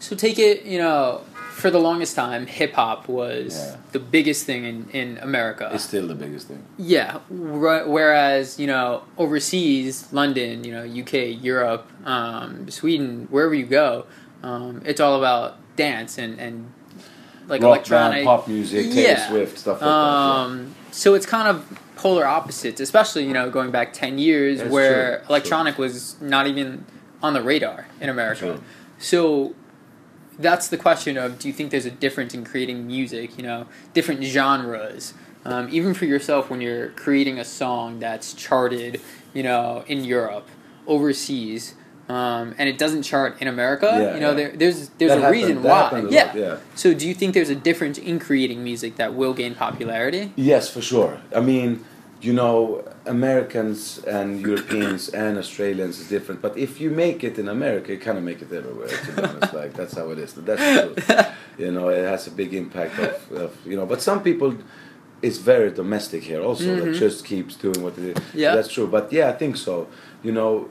so 0.00 0.16
take 0.16 0.38
it, 0.38 0.64
you 0.64 0.78
know, 0.78 1.20
for 1.52 1.70
the 1.70 1.78
longest 1.78 2.16
time, 2.16 2.46
hip 2.46 2.72
hop 2.72 3.06
was 3.06 3.54
Yeah. 3.56 3.76
the 3.92 3.98
biggest 3.98 4.46
thing 4.46 4.64
in, 4.64 4.88
in 4.90 5.18
America. 5.18 5.70
It's 5.72 5.84
still 5.84 6.06
the 6.08 6.14
biggest 6.14 6.48
thing. 6.48 6.62
Yeah. 6.78 7.18
Wh- 7.28 7.86
Whereas, 7.86 8.58
you 8.58 8.66
know, 8.66 9.02
overseas, 9.18 10.10
London, 10.12 10.64
you 10.64 10.72
know, 10.72 10.84
UK, 10.84 11.42
Europe, 11.42 11.86
um, 12.06 12.70
Sweden, 12.70 13.28
wherever 13.30 13.54
you 13.54 13.66
go, 13.66 14.06
um, 14.42 14.80
it's 14.86 15.00
all 15.00 15.18
about 15.18 15.56
dance 15.76 16.16
and, 16.18 16.38
and 16.40 16.72
like 17.48 17.60
Rock 17.62 17.68
electronic 17.76 18.16
band, 18.18 18.26
pop 18.26 18.48
music, 18.48 18.86
Taylor 18.86 19.00
Yeah. 19.08 19.28
Swift, 19.28 19.58
stuff 19.58 19.82
like 19.82 19.90
Um, 19.90 20.74
so 20.92 21.14
it's 21.14 21.26
kind 21.26 21.46
of 21.48 21.78
polar 21.96 22.26
opposites, 22.26 22.80
especially, 22.80 23.26
you 23.26 23.34
know, 23.34 23.50
going 23.50 23.70
back 23.70 23.92
10 23.92 24.18
years 24.18 24.58
That's 24.60 24.70
where 24.70 25.18
true, 25.18 25.26
electronic 25.28 25.76
was 25.76 26.18
not 26.22 26.46
even 26.46 26.86
on 27.22 27.34
the 27.34 27.42
radar 27.42 27.86
in 28.00 28.08
America. 28.08 28.40
True. 28.40 28.60
So 28.98 29.54
that's 30.40 30.68
the 30.68 30.76
question 30.78 31.16
of 31.16 31.38
do 31.38 31.48
you 31.48 31.54
think 31.54 31.70
there's 31.70 31.86
a 31.86 31.90
difference 31.90 32.34
in 32.34 32.44
creating 32.44 32.86
music, 32.86 33.36
you 33.36 33.42
know, 33.42 33.66
different 33.94 34.22
genres? 34.24 35.14
Um, 35.44 35.68
even 35.70 35.94
for 35.94 36.04
yourself 36.04 36.50
when 36.50 36.60
you're 36.60 36.88
creating 36.90 37.38
a 37.38 37.44
song 37.44 37.98
that's 37.98 38.34
charted, 38.34 39.00
you 39.32 39.42
know, 39.42 39.84
in 39.86 40.04
Europe, 40.04 40.46
overseas, 40.86 41.74
um, 42.08 42.54
and 42.58 42.68
it 42.68 42.76
doesn't 42.76 43.04
chart 43.04 43.40
in 43.40 43.46
America, 43.48 43.86
Yeah, 43.92 44.14
you 44.14 44.20
know, 44.20 44.30
yeah. 44.30 44.34
there, 44.34 44.52
there's 44.56 44.88
there's 44.98 45.10
That 45.12 45.18
a 45.18 45.20
happened- 45.22 45.40
reason 45.40 45.62
why. 45.62 46.04
Yeah. 46.10 46.34
yeah. 46.34 46.56
So 46.74 46.92
do 46.92 47.06
you 47.06 47.14
think 47.14 47.34
there's 47.34 47.50
a 47.50 47.54
difference 47.54 47.98
in 47.98 48.18
creating 48.18 48.64
music 48.64 48.96
that 48.96 49.14
will 49.14 49.32
gain 49.32 49.54
popularity? 49.54 50.32
Yes, 50.36 50.68
for 50.68 50.82
sure. 50.82 51.20
I 51.34 51.40
mean, 51.40 51.84
you 52.20 52.32
know, 52.32 52.84
Americans 53.06 53.98
and 54.04 54.40
Europeans 54.40 55.08
and 55.24 55.38
Australians 55.38 55.98
is 56.00 56.08
different. 56.08 56.42
But 56.42 56.56
if 56.56 56.80
you 56.80 56.90
make 56.90 57.24
it 57.24 57.38
in 57.38 57.48
America, 57.48 57.92
you 57.92 57.98
kind 57.98 58.18
of 58.18 58.24
make 58.24 58.42
it 58.42 58.52
everywhere. 58.52 58.88
To 58.88 59.12
be 59.12 59.22
honest, 59.22 59.54
like 59.54 59.72
that's 59.74 59.96
how 59.96 60.10
it 60.10 60.18
is. 60.18 60.34
That's 60.34 61.06
true. 61.06 61.24
You 61.58 61.70
know, 61.70 61.90
it 61.90 62.06
has 62.06 62.26
a 62.26 62.30
big 62.30 62.54
impact 62.54 62.98
of, 62.98 63.32
of 63.32 63.66
you 63.66 63.76
know. 63.76 63.84
But 63.84 64.00
some 64.00 64.22
people, 64.22 64.56
it's 65.20 65.36
very 65.36 65.70
domestic 65.70 66.22
here 66.22 66.40
also. 66.40 66.64
That 66.76 66.84
mm-hmm. 66.84 66.92
just 66.94 67.26
keeps 67.26 67.54
doing 67.54 67.82
what 67.82 67.96
they 67.96 68.14
do. 68.14 68.22
Yeah. 68.32 68.54
that's 68.54 68.72
true. 68.72 68.86
But 68.86 69.12
yeah, 69.12 69.28
I 69.28 69.32
think 69.32 69.58
so. 69.58 69.86
You 70.22 70.32
know, 70.32 70.70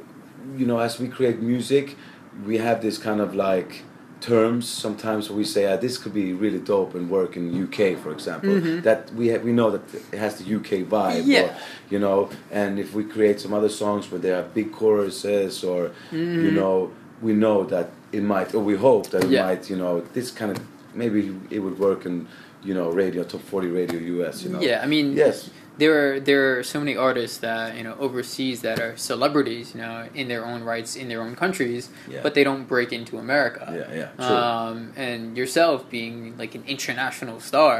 you 0.58 0.65
know, 0.65 0.79
as 0.79 1.00
we 1.00 1.08
create 1.08 1.41
music, 1.41 1.96
we 2.44 2.58
have 2.58 2.82
this 2.82 2.98
kind 2.98 3.22
of 3.22 3.36
like 3.36 3.84
terms 4.21 4.67
sometimes 4.67 5.29
we 5.29 5.43
say 5.43 5.71
ah, 5.71 5.77
this 5.77 5.97
could 5.97 6.13
be 6.13 6.33
really 6.33 6.59
dope 6.59 6.93
and 6.95 7.09
work 7.09 7.35
in 7.38 7.43
UK 7.65 7.97
for 8.03 8.11
example 8.11 8.55
that 8.81 9.11
we 9.13 9.27
have, 9.27 9.43
we 9.43 9.51
know 9.51 9.69
that 9.71 9.81
it 10.13 10.17
has 10.17 10.35
the 10.39 10.55
UK 10.57 10.71
vibe 10.95 11.23
Yeah. 11.25 11.41
or, 11.41 11.55
you 11.89 11.99
know 11.99 12.29
and 12.51 12.79
if 12.79 12.93
we 12.93 13.03
create 13.03 13.39
some 13.39 13.53
other 13.53 13.69
songs 13.69 14.11
where 14.11 14.19
there 14.25 14.35
are 14.39 14.43
big 14.43 14.71
choruses 14.71 15.63
or 15.63 15.91
you 16.11 16.51
know 16.51 16.91
we 17.21 17.33
know 17.33 17.63
that 17.65 17.88
it 18.11 18.23
might 18.23 18.53
or 18.55 18.61
we 18.71 18.75
hope 18.75 19.09
that 19.11 19.23
it 19.23 19.29
Yeah. 19.31 19.45
might 19.45 19.69
you 19.69 19.77
know 19.77 20.01
this 20.13 20.31
kind 20.31 20.51
of 20.51 20.59
maybe 21.03 21.22
it 21.50 21.60
would 21.65 21.77
work 21.79 22.06
in 22.06 22.27
you 22.68 22.74
know 22.77 22.88
radio 23.03 23.24
top 23.24 23.41
40 23.41 23.68
radio 23.79 24.00
US 24.20 24.44
you 24.44 24.50
know 24.51 24.60
Yeah, 24.62 24.84
I 24.84 24.88
mean, 24.94 25.08
yes 25.24 25.50
there 25.79 25.96
are 26.15 26.20
there 26.20 26.44
are 26.60 26.63
so 26.74 26.77
many 26.84 26.96
artists 27.10 27.38
that 27.48 27.77
you 27.77 27.84
know 27.88 27.96
overseas 28.06 28.58
that 28.68 28.77
are 28.86 28.94
celebrities, 29.12 29.65
you 29.74 29.79
know, 29.84 29.96
in 30.13 30.27
their 30.27 30.44
own 30.51 30.62
rights 30.74 30.91
in 31.01 31.08
their 31.12 31.22
own 31.25 31.36
countries, 31.44 31.84
Yeah. 32.13 32.20
but 32.25 32.32
they 32.36 32.44
don't 32.50 32.65
break 32.68 32.89
into 32.91 33.13
America. 33.18 33.63
yeah 33.79 33.89
yeah 34.01 34.10
true 34.27 34.44
Um, 34.44 34.77
and 35.06 35.22
yourself 35.39 35.77
being 35.98 36.15
like 36.41 36.53
an 36.60 36.63
international 36.68 37.39
star, 37.39 37.77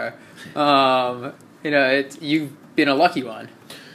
um, 0.56 1.34
you 1.64 1.72
know, 1.76 1.86
it 2.00 2.22
you've 2.22 2.52
been 2.80 2.88
a 2.88 2.96
lucky 2.96 3.24
one, 3.38 3.50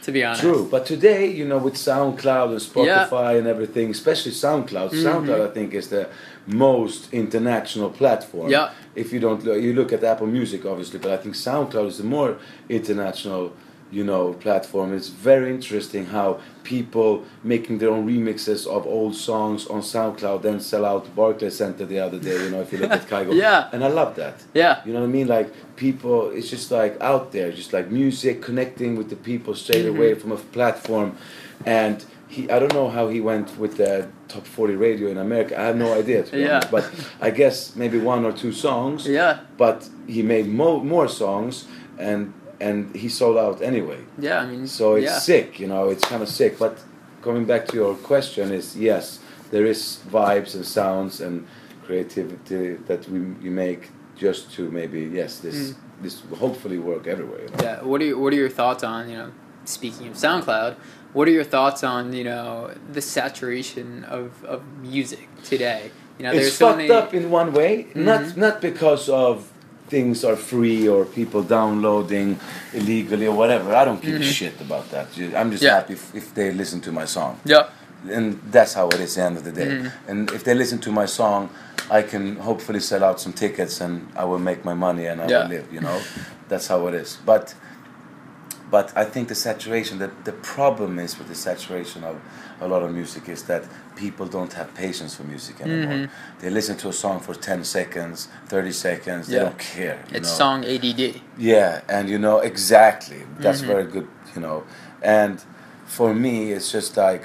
to 0.05 0.13
be 0.13 0.23
honest. 0.23 0.43
True, 0.43 0.69
but 0.71 0.87
today, 0.87 1.27
you 1.31 1.45
know, 1.47 1.59
with 1.59 1.75
SoundCloud 1.75 2.51
and 2.51 2.61
Spotify 2.61 3.39
and 3.39 3.47
everything, 3.47 3.91
especially 3.91 4.33
SoundCloud, 4.33 4.91
Mm-hmm. 4.91 5.07
SoundCloud, 5.07 5.51
I 5.51 5.53
think, 5.53 5.75
is 5.75 5.89
the 5.89 6.09
most 6.47 7.13
international 7.13 7.91
platform. 7.91 8.51
Yeah. 8.51 8.73
If 8.95 9.13
you 9.13 9.21
don't, 9.21 9.43
look, 9.45 9.61
you 9.61 9.73
look 9.73 9.93
at 9.93 10.05
Apple 10.05 10.27
Music, 10.27 10.65
obviously, 10.67 10.99
but 10.99 11.11
I 11.11 11.17
think 11.17 11.35
SoundCloud 11.35 11.87
is 11.87 11.99
the 11.99 12.05
more 12.05 12.39
international, 12.69 13.53
you 13.91 14.03
know, 14.05 14.33
platform. 14.35 14.93
It's 14.95 15.09
very 15.09 15.51
interesting 15.51 16.07
how 16.07 16.41
people 16.65 17.25
making 17.45 17.79
their 17.79 17.91
own 17.91 18.07
remixes 18.09 18.67
of 18.67 18.87
old 18.87 19.15
songs 19.15 19.67
on 19.67 19.83
SoundCloud 19.83 20.43
then 20.43 20.59
sell 20.61 20.85
out 20.85 21.15
Barclays 21.15 21.57
Center 21.57 21.85
the 21.87 21.99
other 22.01 22.19
day. 22.19 22.43
You 22.45 22.51
know, 22.51 22.61
if 22.63 22.73
you 22.73 22.79
look 22.79 22.91
at 22.91 23.07
Kygo. 23.11 23.35
Yeah. 23.35 23.69
And 23.73 23.85
I 23.85 23.89
love 23.89 24.17
that. 24.17 24.43
Yeah. 24.55 24.81
You 24.85 24.93
know 24.93 25.01
what 25.01 25.07
I 25.09 25.13
mean? 25.13 25.29
Like 25.29 25.53
people, 25.77 26.31
it's 26.31 26.51
just 26.51 26.71
like 26.71 27.01
out 27.01 27.33
there, 27.33 27.53
just 27.53 27.73
like 27.73 27.91
music 27.91 28.43
connecting 28.43 28.97
with 28.97 29.11
the 29.11 29.17
people 29.17 29.55
straight 29.55 29.85
Mm-hmm. 29.85 29.97
away 29.97 30.15
from 30.15 30.33
a 30.33 30.37
platform. 30.37 31.17
And 31.67 32.05
he, 32.29 32.51
I 32.51 32.59
don't 32.59 32.73
know 32.75 32.89
how 32.89 33.09
he 33.09 33.21
went 33.21 33.57
with 33.59 33.77
the 33.77 34.09
top 34.29 34.45
40 34.47 34.75
radio 34.75 35.09
in 35.11 35.19
America. 35.19 35.57
I 35.61 35.65
have 35.67 35.77
no 35.77 35.93
idea, 35.93 36.25
Yeah. 36.33 36.57
honest. 36.57 36.71
But 36.71 36.91
I 37.21 37.31
guess 37.31 37.77
maybe 37.77 37.99
one 37.99 38.25
or 38.25 38.33
two 38.33 38.51
songs. 38.53 39.07
Yeah. 39.07 39.41
But 39.57 39.89
he 40.09 40.23
made 40.23 40.47
mo- 40.49 40.81
more 40.83 41.07
songs, 41.09 41.67
and 41.99 42.33
and 42.61 42.95
he 42.95 43.09
sold 43.09 43.37
out 43.37 43.61
anyway. 43.63 43.99
Yeah. 44.19 44.41
I 44.43 44.47
mean, 44.47 44.67
So 44.67 44.95
it's 44.97 45.07
yeah. 45.07 45.19
sick, 45.19 45.59
you 45.61 45.67
know, 45.69 45.89
it's 45.91 46.05
kind 46.05 46.23
of 46.23 46.29
sick. 46.29 46.59
But 46.59 46.79
coming 47.23 47.45
back 47.47 47.67
to 47.69 47.77
your 47.77 47.95
question, 47.95 48.53
is 48.53 48.77
yes, 48.77 49.19
there 49.51 49.67
is 49.67 50.01
vibes 50.11 50.55
and 50.55 50.65
sounds 50.65 51.21
and 51.21 51.47
creativity 51.87 52.75
that 52.87 53.09
we 53.09 53.19
you 53.45 53.51
make 53.51 53.91
just 54.17 54.53
to 54.57 54.63
maybe 54.71 55.01
yes 55.21 55.39
this 55.41 55.57
Mm. 55.73 55.75
this 56.03 56.23
hopefully 56.45 56.79
work 56.79 57.07
everywhere. 57.07 57.43
You 57.43 57.49
know? 57.51 57.63
Yeah. 57.69 57.83
What 57.91 58.01
are 58.01 58.05
your, 58.11 58.19
what 58.19 58.33
are 58.33 58.37
your 58.45 58.51
thoughts 58.61 58.83
on 58.85 59.09
you 59.11 59.17
know? 59.17 59.31
Speaking 59.67 60.09
of 60.09 60.15
SoundCloud, 60.15 60.75
what 61.15 61.27
are 61.29 61.31
your 61.41 61.45
thoughts 61.57 61.83
on 61.85 62.13
you 62.13 62.25
know 62.31 62.71
the 62.97 63.01
saturation 63.01 64.05
of, 64.19 64.45
of 64.45 64.61
music 64.83 65.27
today? 65.43 65.83
You 66.19 66.25
know, 66.25 66.31
it's 66.33 66.41
there's 66.41 66.57
so 66.57 66.67
fucked 66.69 66.79
many. 66.79 66.91
up 66.91 67.15
in 67.15 67.31
one 67.31 67.53
way, 67.53 67.73
not 67.95 68.21
Mhm. 68.23 68.37
not 68.37 68.61
because 68.61 69.09
of 69.09 69.35
things 69.89 70.25
are 70.25 70.37
free 70.37 70.89
or 70.89 71.05
people 71.05 71.43
downloading 71.43 72.39
illegally 72.73 73.27
or 73.27 73.37
whatever. 73.37 73.75
I 73.75 73.85
don't 73.85 74.01
give 74.03 74.21
a 74.21 74.25
shit 74.25 74.61
about 74.61 74.91
that. 74.91 75.07
I'm 75.37 75.51
just 75.51 75.63
Mm-hmm. 75.63 75.65
Yeah. 75.65 75.75
happy 75.75 75.93
if, 75.95 76.15
if 76.15 76.35
they 76.35 76.53
listen 76.53 76.81
to 76.83 76.93
my 76.93 77.05
song. 77.07 77.39
Yeah. 77.45 77.69
and 78.11 78.39
that's 78.53 78.75
how 78.75 78.87
it 78.89 79.01
is 79.01 79.17
at 79.17 79.21
the 79.21 79.27
end 79.27 79.37
of 79.39 79.45
the 79.45 79.53
day. 79.53 79.67
Mm-hmm. 79.67 80.11
And 80.11 80.31
if 80.33 80.43
they 80.45 80.55
listen 80.55 80.79
to 80.81 80.93
my 80.93 81.07
song, 81.07 81.49
I 81.91 82.03
can 82.03 82.37
hopefully 82.37 82.81
sell 82.81 83.03
out 83.05 83.19
some 83.21 83.33
tickets 83.33 83.81
and 83.81 84.09
I 84.17 84.25
will 84.25 84.39
make 84.39 84.65
my 84.65 84.75
money 84.75 85.07
and 85.07 85.21
I 85.23 85.27
Yeah. 85.29 85.43
will 85.43 85.49
live. 85.57 85.67
You 85.73 85.81
know, 85.81 85.99
that's 86.49 86.67
how 86.67 86.87
it 86.89 86.95
is. 86.95 87.19
But 87.25 87.55
but 88.77 88.87
I 89.03 89.05
think 89.13 89.25
the 89.35 89.39
saturation, 89.49 89.95
the 90.05 90.11
the 90.31 90.37
problem 90.57 90.93
is 91.07 91.11
with 91.19 91.29
the 91.35 91.41
saturation 91.49 92.01
of 92.11 92.17
a 92.61 92.67
lot 92.73 92.83
of 92.87 92.91
music 93.01 93.25
is 93.37 93.41
that 93.51 93.63
people 94.05 94.27
don't 94.37 94.55
have 94.61 94.69
patience 94.85 95.13
for 95.19 95.25
music 95.35 95.57
anymore. 95.67 95.99
Mm-hmm. 96.01 96.41
They 96.41 96.51
listen 96.59 96.77
to 96.83 96.89
a 96.95 96.97
song 97.05 97.17
for 97.27 97.35
ten 97.51 97.61
seconds, 97.79 98.19
thirty 98.53 98.73
seconds. 98.89 99.23
They 99.29 99.39
don't 99.47 99.61
care. 99.77 99.99
you 100.11 100.17
It's 100.19 100.29
know? 100.31 100.39
song 100.43 100.59
ADD. 100.75 101.03
Yeah, 101.53 101.71
and 101.97 102.05
you 102.13 102.19
know 102.27 102.37
exactly. 102.53 103.21
That's 103.43 103.61
Mm-hmm. 103.61 103.73
very 103.75 103.87
good. 103.95 104.09
You 104.35 104.41
know, 104.47 104.59
and 105.21 105.35
for 105.97 106.11
me, 106.25 106.37
it's 106.57 106.69
just 106.77 106.91
like 107.07 107.25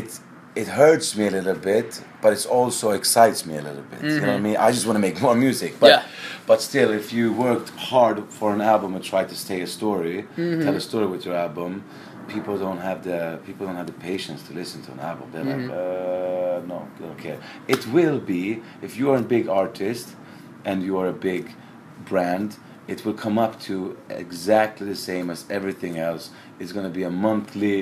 it. 0.00 0.08
It 0.56 0.68
hurts 0.68 1.14
me 1.16 1.26
a 1.26 1.30
little 1.30 1.54
bit, 1.72 2.02
but 2.22 2.32
it 2.32 2.46
also 2.46 2.86
excites 3.00 3.44
me 3.44 3.54
a 3.58 3.62
little 3.68 3.82
bit. 3.92 4.00
You 4.02 4.20
know 4.20 4.28
what 4.28 4.36
I 4.36 4.48
mean? 4.48 4.56
I 4.56 4.72
just 4.72 4.86
want 4.86 4.96
to 4.96 5.04
make 5.08 5.20
more 5.20 5.34
music, 5.46 5.72
but 5.78 5.90
Mm-hmm. 5.92 6.08
Yeah. 6.08 6.46
but 6.50 6.58
still, 6.70 6.90
if 7.02 7.12
you 7.12 7.24
worked 7.48 7.70
hard 7.92 8.16
for 8.38 8.48
an 8.56 8.60
album 8.74 8.94
and 8.96 9.04
tried 9.12 9.28
to 9.28 9.36
stay 9.46 9.60
a 9.60 9.66
story, 9.78 10.16
Mm-hmm. 10.22 10.62
tell 10.64 10.74
a 10.74 10.80
story 10.90 11.06
with 11.14 11.22
your 11.26 11.36
album, 11.46 11.70
people 12.34 12.54
don't 12.66 12.78
have 12.88 12.98
the 13.08 13.20
people 13.46 13.62
don't 13.66 13.76
have 13.82 13.90
the 13.94 14.00
patience 14.10 14.40
to 14.48 14.52
listen 14.60 14.78
to 14.86 14.90
an 14.96 15.00
album. 15.10 15.26
They're 15.32 15.44
Mm-hmm. 15.44 15.68
like, 15.70 16.64
uh, 16.64 16.66
no, 16.72 16.78
they 16.98 17.04
don't 17.08 17.22
care. 17.28 17.38
It 17.74 17.82
will 17.96 18.18
be 18.34 18.44
if 18.86 18.96
you 18.98 19.06
are 19.12 19.18
a 19.26 19.28
big 19.36 19.44
artist 19.62 20.06
and 20.68 20.76
you 20.86 20.94
are 21.00 21.08
a 21.16 21.18
big 21.30 21.44
brand, 22.10 22.48
it 22.92 22.98
will 23.04 23.14
come 23.24 23.36
up 23.44 23.52
to 23.68 23.74
exactly 24.24 24.86
the 24.94 25.00
same 25.10 25.26
as 25.34 25.40
everything 25.58 25.94
else. 26.08 26.30
It's 26.60 26.72
going 26.76 26.86
to 26.92 26.94
be 27.00 27.04
a 27.04 27.10
monthly, 27.28 27.78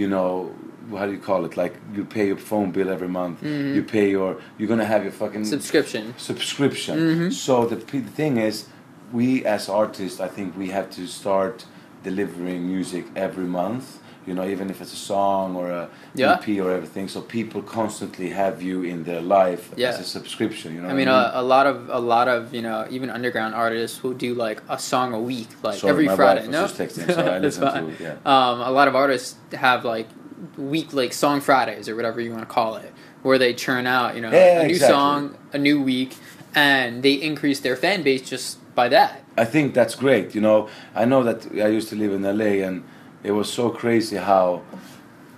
you 0.00 0.06
know, 0.14 0.54
how 0.90 1.06
do 1.06 1.12
you 1.12 1.18
call 1.18 1.44
it? 1.44 1.56
Like 1.56 1.74
you 1.94 2.04
pay 2.04 2.26
your 2.26 2.36
phone 2.36 2.70
bill 2.70 2.88
every 2.90 3.08
month. 3.08 3.42
You 3.42 3.82
pay 3.82 4.10
your, 4.10 4.36
you're 4.58 4.68
to 4.76 4.84
have 4.84 5.02
your 5.02 5.12
fucking 5.12 5.44
Subscription. 5.44 6.14
subscription. 6.16 6.98
Mm-hmm. 6.98 7.30
So 7.30 7.66
the, 7.66 7.76
the 7.76 8.00
thing 8.02 8.36
is, 8.38 8.68
we 9.12 9.44
as 9.44 9.68
artists, 9.68 10.20
I 10.20 10.28
think 10.28 10.56
we 10.56 10.68
have 10.70 10.90
to 10.92 11.06
start 11.06 11.64
delivering 12.02 12.66
music 12.66 13.06
every 13.16 13.44
month. 13.46 14.00
You 14.26 14.32
know, 14.32 14.46
even 14.48 14.70
if 14.70 14.80
it's 14.80 14.94
a 14.94 14.96
song 14.96 15.54
or 15.54 15.68
a 15.70 15.90
Yeah. 16.14 16.32
EP 16.40 16.48
or 16.58 16.70
everything, 16.70 17.08
so 17.08 17.20
people 17.20 17.60
constantly 17.60 18.30
have 18.30 18.62
you 18.62 18.82
in 18.82 19.04
their 19.04 19.20
life 19.20 19.70
Yeah. 19.76 19.90
as 19.90 20.00
a 20.00 20.04
subscription. 20.04 20.74
You 20.74 20.80
know, 20.80 20.88
I 20.88 20.94
mean, 20.94 21.08
uh, 21.08 21.32
a, 21.34 21.42
a 21.42 21.44
lot 21.54 21.66
of 21.66 21.90
a 21.90 21.98
lot 22.00 22.26
of 22.26 22.54
you 22.54 22.62
know 22.62 22.86
even 22.90 23.10
underground 23.10 23.54
artists 23.54 24.02
will 24.02 24.14
do 24.14 24.32
like 24.34 24.62
a 24.70 24.78
song 24.78 25.12
a 25.12 25.20
week, 25.20 25.48
like 25.62 25.78
Sorry, 25.78 25.90
every 25.90 26.08
Friday. 26.16 26.48
no, 26.48 26.62
just 26.66 26.78
texting, 26.78 27.12
so 27.14 27.20
I 27.20 27.38
That's 27.44 27.58
fine. 27.58 27.94
to- 27.98 28.02
yeah. 28.02 28.16
Um, 28.24 28.60
a 28.62 28.70
lot 28.70 28.88
of 28.88 28.94
artists 28.96 29.36
have 29.52 29.84
like 29.84 30.08
week 30.56 30.92
like 30.92 31.12
song 31.12 31.40
Fridays 31.40 31.88
or 31.88 31.96
whatever 31.96 32.20
you 32.20 32.30
want 32.30 32.42
to 32.42 32.46
call 32.54 32.76
it, 32.76 32.92
where 33.22 33.38
they 33.38 33.54
churn 33.54 33.86
out 33.86 34.14
you 34.14 34.20
know 34.20 34.30
Yeah, 34.30 34.60
a 34.60 34.66
new 34.66 34.70
exactly. 34.74 34.94
song 34.94 35.36
a 35.52 35.58
new 35.58 35.82
week, 35.82 36.16
and 36.54 37.02
they 37.02 37.14
increase 37.14 37.60
their 37.60 37.76
fan 37.76 38.02
base 38.02 38.22
just 38.22 38.58
by 38.74 38.88
that. 38.88 39.22
I 39.36 39.44
think 39.44 39.74
that's 39.74 39.94
great. 39.94 40.34
You 40.34 40.40
know, 40.40 40.68
I 40.94 41.04
know 41.04 41.22
that 41.24 41.46
I 41.52 41.68
used 41.68 41.88
to 41.90 41.96
live 41.96 42.12
in 42.12 42.22
LA, 42.22 42.64
and 42.66 42.84
it 43.22 43.32
was 43.32 43.52
so 43.52 43.70
crazy 43.70 44.16
how 44.16 44.62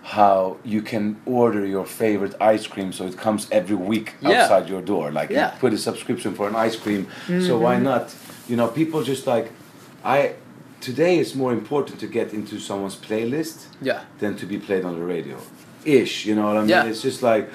how 0.02 0.56
you 0.64 0.80
can 0.82 1.20
order 1.26 1.66
your 1.66 1.84
favorite 1.84 2.32
ice 2.40 2.64
cream 2.64 2.92
so 2.92 3.04
it 3.06 3.16
comes 3.16 3.48
every 3.50 3.74
week 3.74 4.14
Yeah. 4.20 4.42
outside 4.42 4.68
your 4.68 4.80
door. 4.80 5.10
Like 5.10 5.30
Yeah. 5.30 5.52
you 5.52 5.58
put 5.58 5.72
a 5.72 5.78
subscription 5.78 6.32
for 6.34 6.46
an 6.46 6.54
ice 6.54 6.76
cream. 6.76 7.08
So 7.26 7.58
why 7.58 7.74
mm-hmm. 7.74 7.84
not? 7.84 8.14
You 8.48 8.56
know, 8.56 8.68
people 8.68 9.02
just 9.02 9.26
like 9.26 9.50
I. 10.04 10.34
Today 10.80 11.18
it's 11.18 11.34
more 11.34 11.52
important 11.52 11.98
to 12.00 12.06
get 12.06 12.32
into 12.32 12.58
someone's 12.58 12.96
playlist 12.96 13.66
Yeah. 13.80 14.00
than 14.18 14.36
to 14.36 14.46
be 14.46 14.58
played 14.58 14.84
on 14.84 14.94
the 14.98 15.04
radio. 15.04 15.36
Ish, 15.84 16.26
you 16.26 16.34
know 16.34 16.46
what 16.46 16.56
I 16.56 16.60
mean? 16.60 16.68
Yeah. 16.68 16.84
It's 16.84 17.02
just 17.02 17.22
like, 17.22 17.48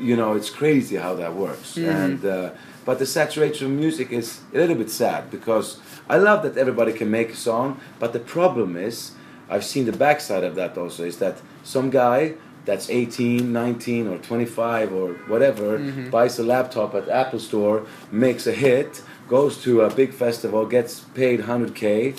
you 0.00 0.16
know, 0.16 0.34
it's 0.34 0.50
crazy 0.50 0.96
how 0.96 1.14
that 1.14 1.34
works. 1.34 1.74
Mm-hmm. 1.76 1.88
And 2.02 2.24
uh, 2.24 2.50
but 2.84 2.98
the 2.98 3.06
saturation 3.06 3.66
of 3.66 3.72
music 3.72 4.12
is 4.12 4.40
a 4.54 4.58
little 4.58 4.76
bit 4.76 4.90
sad 4.90 5.30
because 5.30 5.78
I 6.08 6.18
love 6.18 6.42
that 6.44 6.56
everybody 6.56 6.92
can 6.92 7.10
make 7.10 7.30
a 7.32 7.36
song, 7.36 7.80
but 7.98 8.12
the 8.12 8.20
problem 8.20 8.76
is, 8.76 9.12
I've 9.48 9.64
seen 9.64 9.84
the 9.86 9.96
backside 9.96 10.44
of 10.44 10.54
that 10.56 10.76
also 10.78 11.04
is 11.04 11.16
that 11.18 11.36
some 11.64 11.90
guy 11.90 12.34
that's 12.64 12.90
18, 12.90 13.52
19 13.52 14.08
or 14.08 14.18
25 14.18 14.92
or 14.92 15.08
whatever 15.28 15.78
Mm-hmm. 15.78 16.10
buys 16.10 16.38
a 16.38 16.42
laptop 16.42 16.94
at 16.94 17.08
Apple 17.08 17.38
Store, 17.40 17.86
makes 18.10 18.46
a 18.48 18.52
hit, 18.52 19.02
goes 19.28 19.62
to 19.62 19.82
a 19.82 19.90
big 19.90 20.12
festival, 20.12 20.66
gets 20.66 21.00
paid 21.14 21.40
100k, 21.40 22.16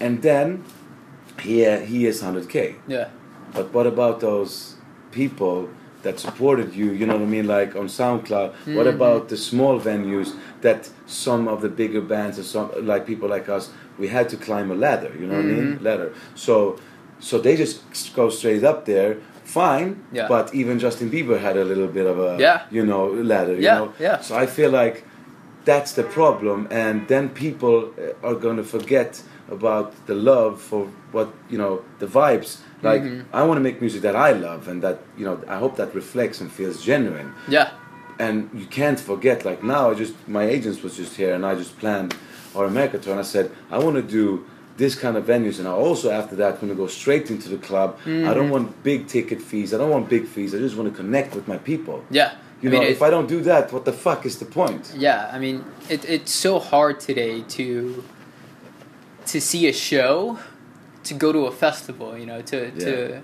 and 0.00 0.22
then 0.22 0.64
he 1.40 1.64
he 1.86 2.06
is 2.06 2.22
100k. 2.22 2.76
Yeah. 2.88 3.08
But 3.54 3.72
what 3.74 3.86
about 3.86 4.20
those 4.20 4.76
people 5.10 5.68
that 6.02 6.18
supported 6.18 6.74
you? 6.74 6.92
You 6.92 7.06
know 7.06 7.14
what 7.14 7.22
I 7.22 7.26
mean? 7.36 7.46
Like 7.46 7.76
on 7.76 7.86
SoundCloud. 7.88 8.74
What 8.76 8.86
about 8.86 9.28
the 9.28 9.36
small 9.36 9.80
venues 9.80 10.34
that 10.62 10.90
some 11.06 11.48
of 11.48 11.60
the 11.62 11.68
bigger 11.68 12.00
bands 12.00 12.38
or 12.38 12.42
some 12.44 12.70
like 12.86 13.06
people 13.06 13.28
like 13.28 13.48
us, 13.48 13.70
we 13.98 14.08
had 14.08 14.28
to 14.30 14.36
climb 14.36 14.70
a 14.70 14.74
ladder. 14.74 15.12
You 15.18 15.26
know 15.26 15.36
what 15.36 15.44
I 15.44 15.48
mean? 15.48 15.78
Ladder. 15.82 16.12
So, 16.34 16.78
so 17.18 17.38
they 17.38 17.56
just 17.56 18.14
go 18.14 18.30
straight 18.30 18.64
up 18.64 18.84
there. 18.84 19.16
Fine. 19.44 20.04
Yeah. 20.12 20.28
But 20.28 20.54
even 20.54 20.78
Justin 20.78 21.10
Bieber 21.10 21.38
had 21.40 21.56
a 21.56 21.64
little 21.64 21.88
bit 21.88 22.06
of 22.06 22.18
a 22.18 22.36
Yeah. 22.38 22.62
you 22.70 22.84
know 22.86 23.06
ladder. 23.32 23.54
You 23.56 23.62
Yeah, 23.62 23.78
know? 23.78 23.92
yeah. 23.98 24.20
So 24.20 24.36
I 24.36 24.46
feel 24.46 24.70
like 24.70 25.04
that's 25.64 25.92
the 25.92 26.04
problem 26.04 26.66
and 26.70 27.06
then 27.08 27.28
people 27.28 27.76
uh, 27.98 28.26
are 28.28 28.34
going 28.34 28.56
to 28.56 28.64
forget 28.64 29.22
about 29.50 29.92
the 30.06 30.14
love 30.14 30.60
for 30.60 30.86
what 31.12 31.28
you 31.52 31.58
know 31.58 31.82
the 31.98 32.06
vibes 32.06 32.58
like 32.82 33.02
Mm-hmm. 33.02 33.36
i 33.38 33.42
want 33.48 33.56
to 33.60 33.64
make 33.68 33.80
music 33.80 34.00
that 34.02 34.16
i 34.16 34.30
love 34.32 34.68
and 34.70 34.82
that 34.82 34.98
you 35.18 35.24
know 35.26 35.36
i 35.48 35.56
hope 35.58 35.74
that 35.76 35.94
reflects 35.94 36.40
and 36.40 36.50
feels 36.50 36.76
genuine 36.82 37.28
Yeah. 37.48 37.68
and 38.18 38.36
you 38.60 38.66
can't 38.66 39.00
forget 39.10 39.44
like 39.44 39.60
now 39.62 39.90
i 39.90 39.94
just 39.94 40.14
my 40.28 40.44
agents 40.56 40.78
was 40.82 40.96
just 40.96 41.16
here 41.16 41.32
and 41.34 41.42
i 41.50 41.54
just 41.54 41.72
planned 41.78 42.14
our 42.56 42.64
america 42.66 42.96
tour 42.98 43.12
and 43.12 43.20
i 43.20 43.28
said 43.36 43.50
i 43.70 43.78
want 43.84 43.96
to 43.96 44.02
do 44.20 44.44
this 44.76 44.94
kind 44.94 45.16
of 45.18 45.24
venues 45.26 45.58
and 45.58 45.66
i 45.68 45.72
also 45.72 46.06
after 46.20 46.34
that 46.42 46.52
want 46.62 46.70
to 46.74 46.78
go 46.84 46.86
straight 46.86 47.26
into 47.34 47.48
the 47.54 47.58
club 47.68 47.90
i 47.96 48.08
Mm-hmm. 48.08 48.34
don't 48.38 48.50
want 48.56 48.66
big 48.82 49.00
ticket 49.16 49.40
fees 49.50 49.68
i 49.74 49.76
don't 49.80 49.90
want 49.96 50.08
big 50.16 50.24
fees 50.34 50.54
i 50.54 50.58
just 50.66 50.76
want 50.78 50.88
to 50.90 50.96
connect 51.02 51.30
with 51.34 51.46
my 51.48 51.58
people 51.70 51.98
Yeah. 52.10 52.30
you 52.62 52.68
I 52.70 52.72
know 52.72 52.80
mean, 52.80 52.92
if 52.96 53.02
i 53.02 53.10
don't 53.14 53.28
do 53.36 53.40
that 53.50 53.72
what 53.74 53.84
the 53.90 53.96
fuck 54.06 54.20
is 54.30 54.34
the 54.42 54.48
point 54.60 54.82
Yeah, 55.06 55.20
I 55.36 55.38
mean, 55.44 55.56
it, 55.94 56.00
it's 56.14 56.32
so 56.46 56.52
hard 56.72 56.94
today 57.08 57.34
to 57.58 57.64
to 59.26 59.40
see 59.40 59.68
a 59.68 59.72
show, 59.72 60.38
to 61.04 61.14
go 61.14 61.32
to 61.32 61.46
a 61.46 61.52
festival, 61.52 62.16
you 62.18 62.26
know, 62.26 62.42
to 62.42 62.70
to 62.72 63.20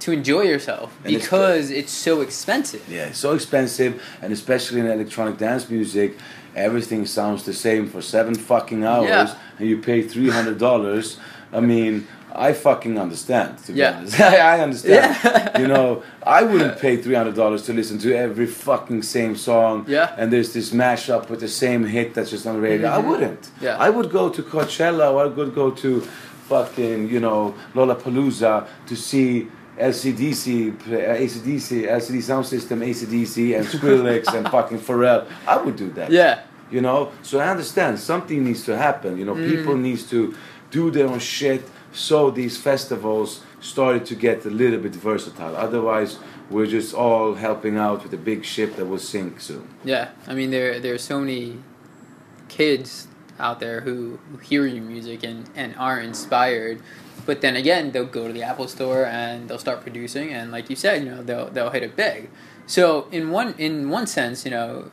to 0.00 0.10
enjoy 0.12 0.42
yourself 0.42 0.90
And 1.04 1.14
it's- 1.14 1.22
because 1.24 1.70
it's, 1.70 1.92
so 1.92 2.22
expensive. 2.22 2.82
Yeah, 2.90 3.06
it's 3.06 3.18
so 3.18 3.34
expensive, 3.34 4.02
and 4.20 4.32
especially 4.32 4.80
in 4.80 4.86
electronic 4.86 5.38
dance 5.38 5.70
music, 5.70 6.16
everything 6.56 7.06
sounds 7.06 7.44
the 7.44 7.52
same 7.52 7.88
for 7.88 8.02
seven 8.02 8.34
fucking 8.34 8.82
hours, 8.84 9.08
Yeah. 9.08 9.34
and 9.60 9.68
you 9.68 9.78
pay 9.78 10.02
three 10.02 10.28
hundred 10.30 10.58
dollars. 10.58 11.18
I 11.52 11.60
mean, 11.60 12.06
I 12.34 12.52
fucking 12.54 12.98
understand. 12.98 13.58
To 13.66 13.72
be 13.72 13.78
Yeah. 13.80 13.96
honest, 13.98 14.20
I 14.54 14.60
understand. 14.60 15.16
Yeah. 15.24 15.60
you 15.60 15.68
know, 15.68 16.02
I 16.24 16.42
wouldn't 16.50 16.78
pay 16.78 16.96
three 16.96 17.14
hundred 17.14 17.34
dollars 17.34 17.62
to 17.66 17.72
listen 17.72 17.98
to 18.00 18.14
every 18.16 18.46
fucking 18.46 19.02
same 19.02 19.36
song. 19.36 19.84
Yeah. 19.88 20.14
And 20.18 20.32
there's 20.32 20.52
this 20.52 20.70
mashup 20.72 21.28
with 21.30 21.40
the 21.40 21.48
same 21.48 21.84
hit 21.84 22.14
that's 22.14 22.30
just 22.30 22.46
on 22.46 22.54
the 22.56 22.60
radio. 22.60 22.88
I 22.88 22.98
wouldn't. 22.98 23.42
Mm-hmm. 23.42 23.64
Yeah. 23.64 23.76
I 23.86 23.90
would 23.90 24.10
go 24.10 24.28
to 24.30 24.42
Coachella 24.42 25.12
or 25.12 25.22
I 25.24 25.26
would 25.26 25.54
go 25.54 25.70
to 25.70 26.00
fucking, 26.48 27.08
you 27.10 27.20
know, 27.20 27.54
Lollapalooza 27.74 28.66
to 28.86 28.96
see 28.96 29.48
LCDC, 29.78 30.70
uh, 30.88 31.16
ACDC, 31.24 31.88
LCD 31.88 32.22
Sound 32.22 32.46
System, 32.46 32.80
ACDC, 32.80 33.56
and 33.56 33.66
Skrillex 33.66 34.32
and 34.34 34.48
fucking 34.56 34.78
Pharrell. 34.78 35.26
I 35.46 35.56
would 35.62 35.76
do 35.76 35.90
that. 35.92 36.10
Yeah. 36.10 36.40
You 36.70 36.80
know, 36.80 37.12
so 37.22 37.38
I 37.38 37.48
understand 37.50 37.98
something 37.98 38.42
needs 38.44 38.64
to 38.64 38.76
happen. 38.76 39.18
You 39.18 39.24
know, 39.26 39.34
Mm. 39.34 39.48
people 39.56 39.76
needs 39.76 40.04
to 40.10 40.34
do 40.70 40.90
their 40.90 41.06
own 41.06 41.18
shit. 41.18 41.62
So 41.92 42.30
these 42.30 42.56
festivals 42.56 43.42
started 43.60 44.06
to 44.06 44.14
get 44.14 44.44
a 44.46 44.50
little 44.50 44.80
bit 44.80 44.92
versatile. 44.94 45.54
Otherwise, 45.56 46.18
we're 46.50 46.66
just 46.66 46.94
all 46.94 47.34
helping 47.34 47.76
out 47.78 48.02
with 48.02 48.12
a 48.12 48.16
big 48.18 48.44
ship 48.44 48.76
that 48.76 48.86
will 48.86 48.98
sink 48.98 49.40
soon. 49.40 49.68
Yeah, 49.84 50.10
I 50.26 50.34
mean 50.34 50.50
there 50.50 50.80
there 50.80 50.94
are 50.94 50.98
so 50.98 51.20
many 51.20 51.58
kids 52.48 53.08
out 53.38 53.60
there 53.60 53.80
who, 53.80 54.18
who 54.30 54.36
hear 54.38 54.66
your 54.66 54.82
music 54.84 55.24
and, 55.24 55.48
and 55.56 55.74
are 55.76 55.98
inspired, 56.00 56.80
but 57.26 57.40
then 57.40 57.56
again 57.56 57.92
they'll 57.92 58.04
go 58.04 58.26
to 58.26 58.32
the 58.32 58.42
Apple 58.42 58.68
Store 58.68 59.04
and 59.06 59.48
they'll 59.48 59.58
start 59.58 59.80
producing 59.82 60.32
and 60.32 60.50
like 60.52 60.68
you 60.70 60.76
said, 60.76 61.02
you 61.04 61.10
know 61.10 61.22
they'll 61.22 61.48
they'll 61.50 61.70
hit 61.70 61.82
it 61.82 61.96
big. 61.96 62.28
So 62.66 63.08
in 63.10 63.30
one 63.30 63.54
in 63.58 63.90
one 63.90 64.06
sense, 64.06 64.44
you 64.44 64.50
know, 64.50 64.90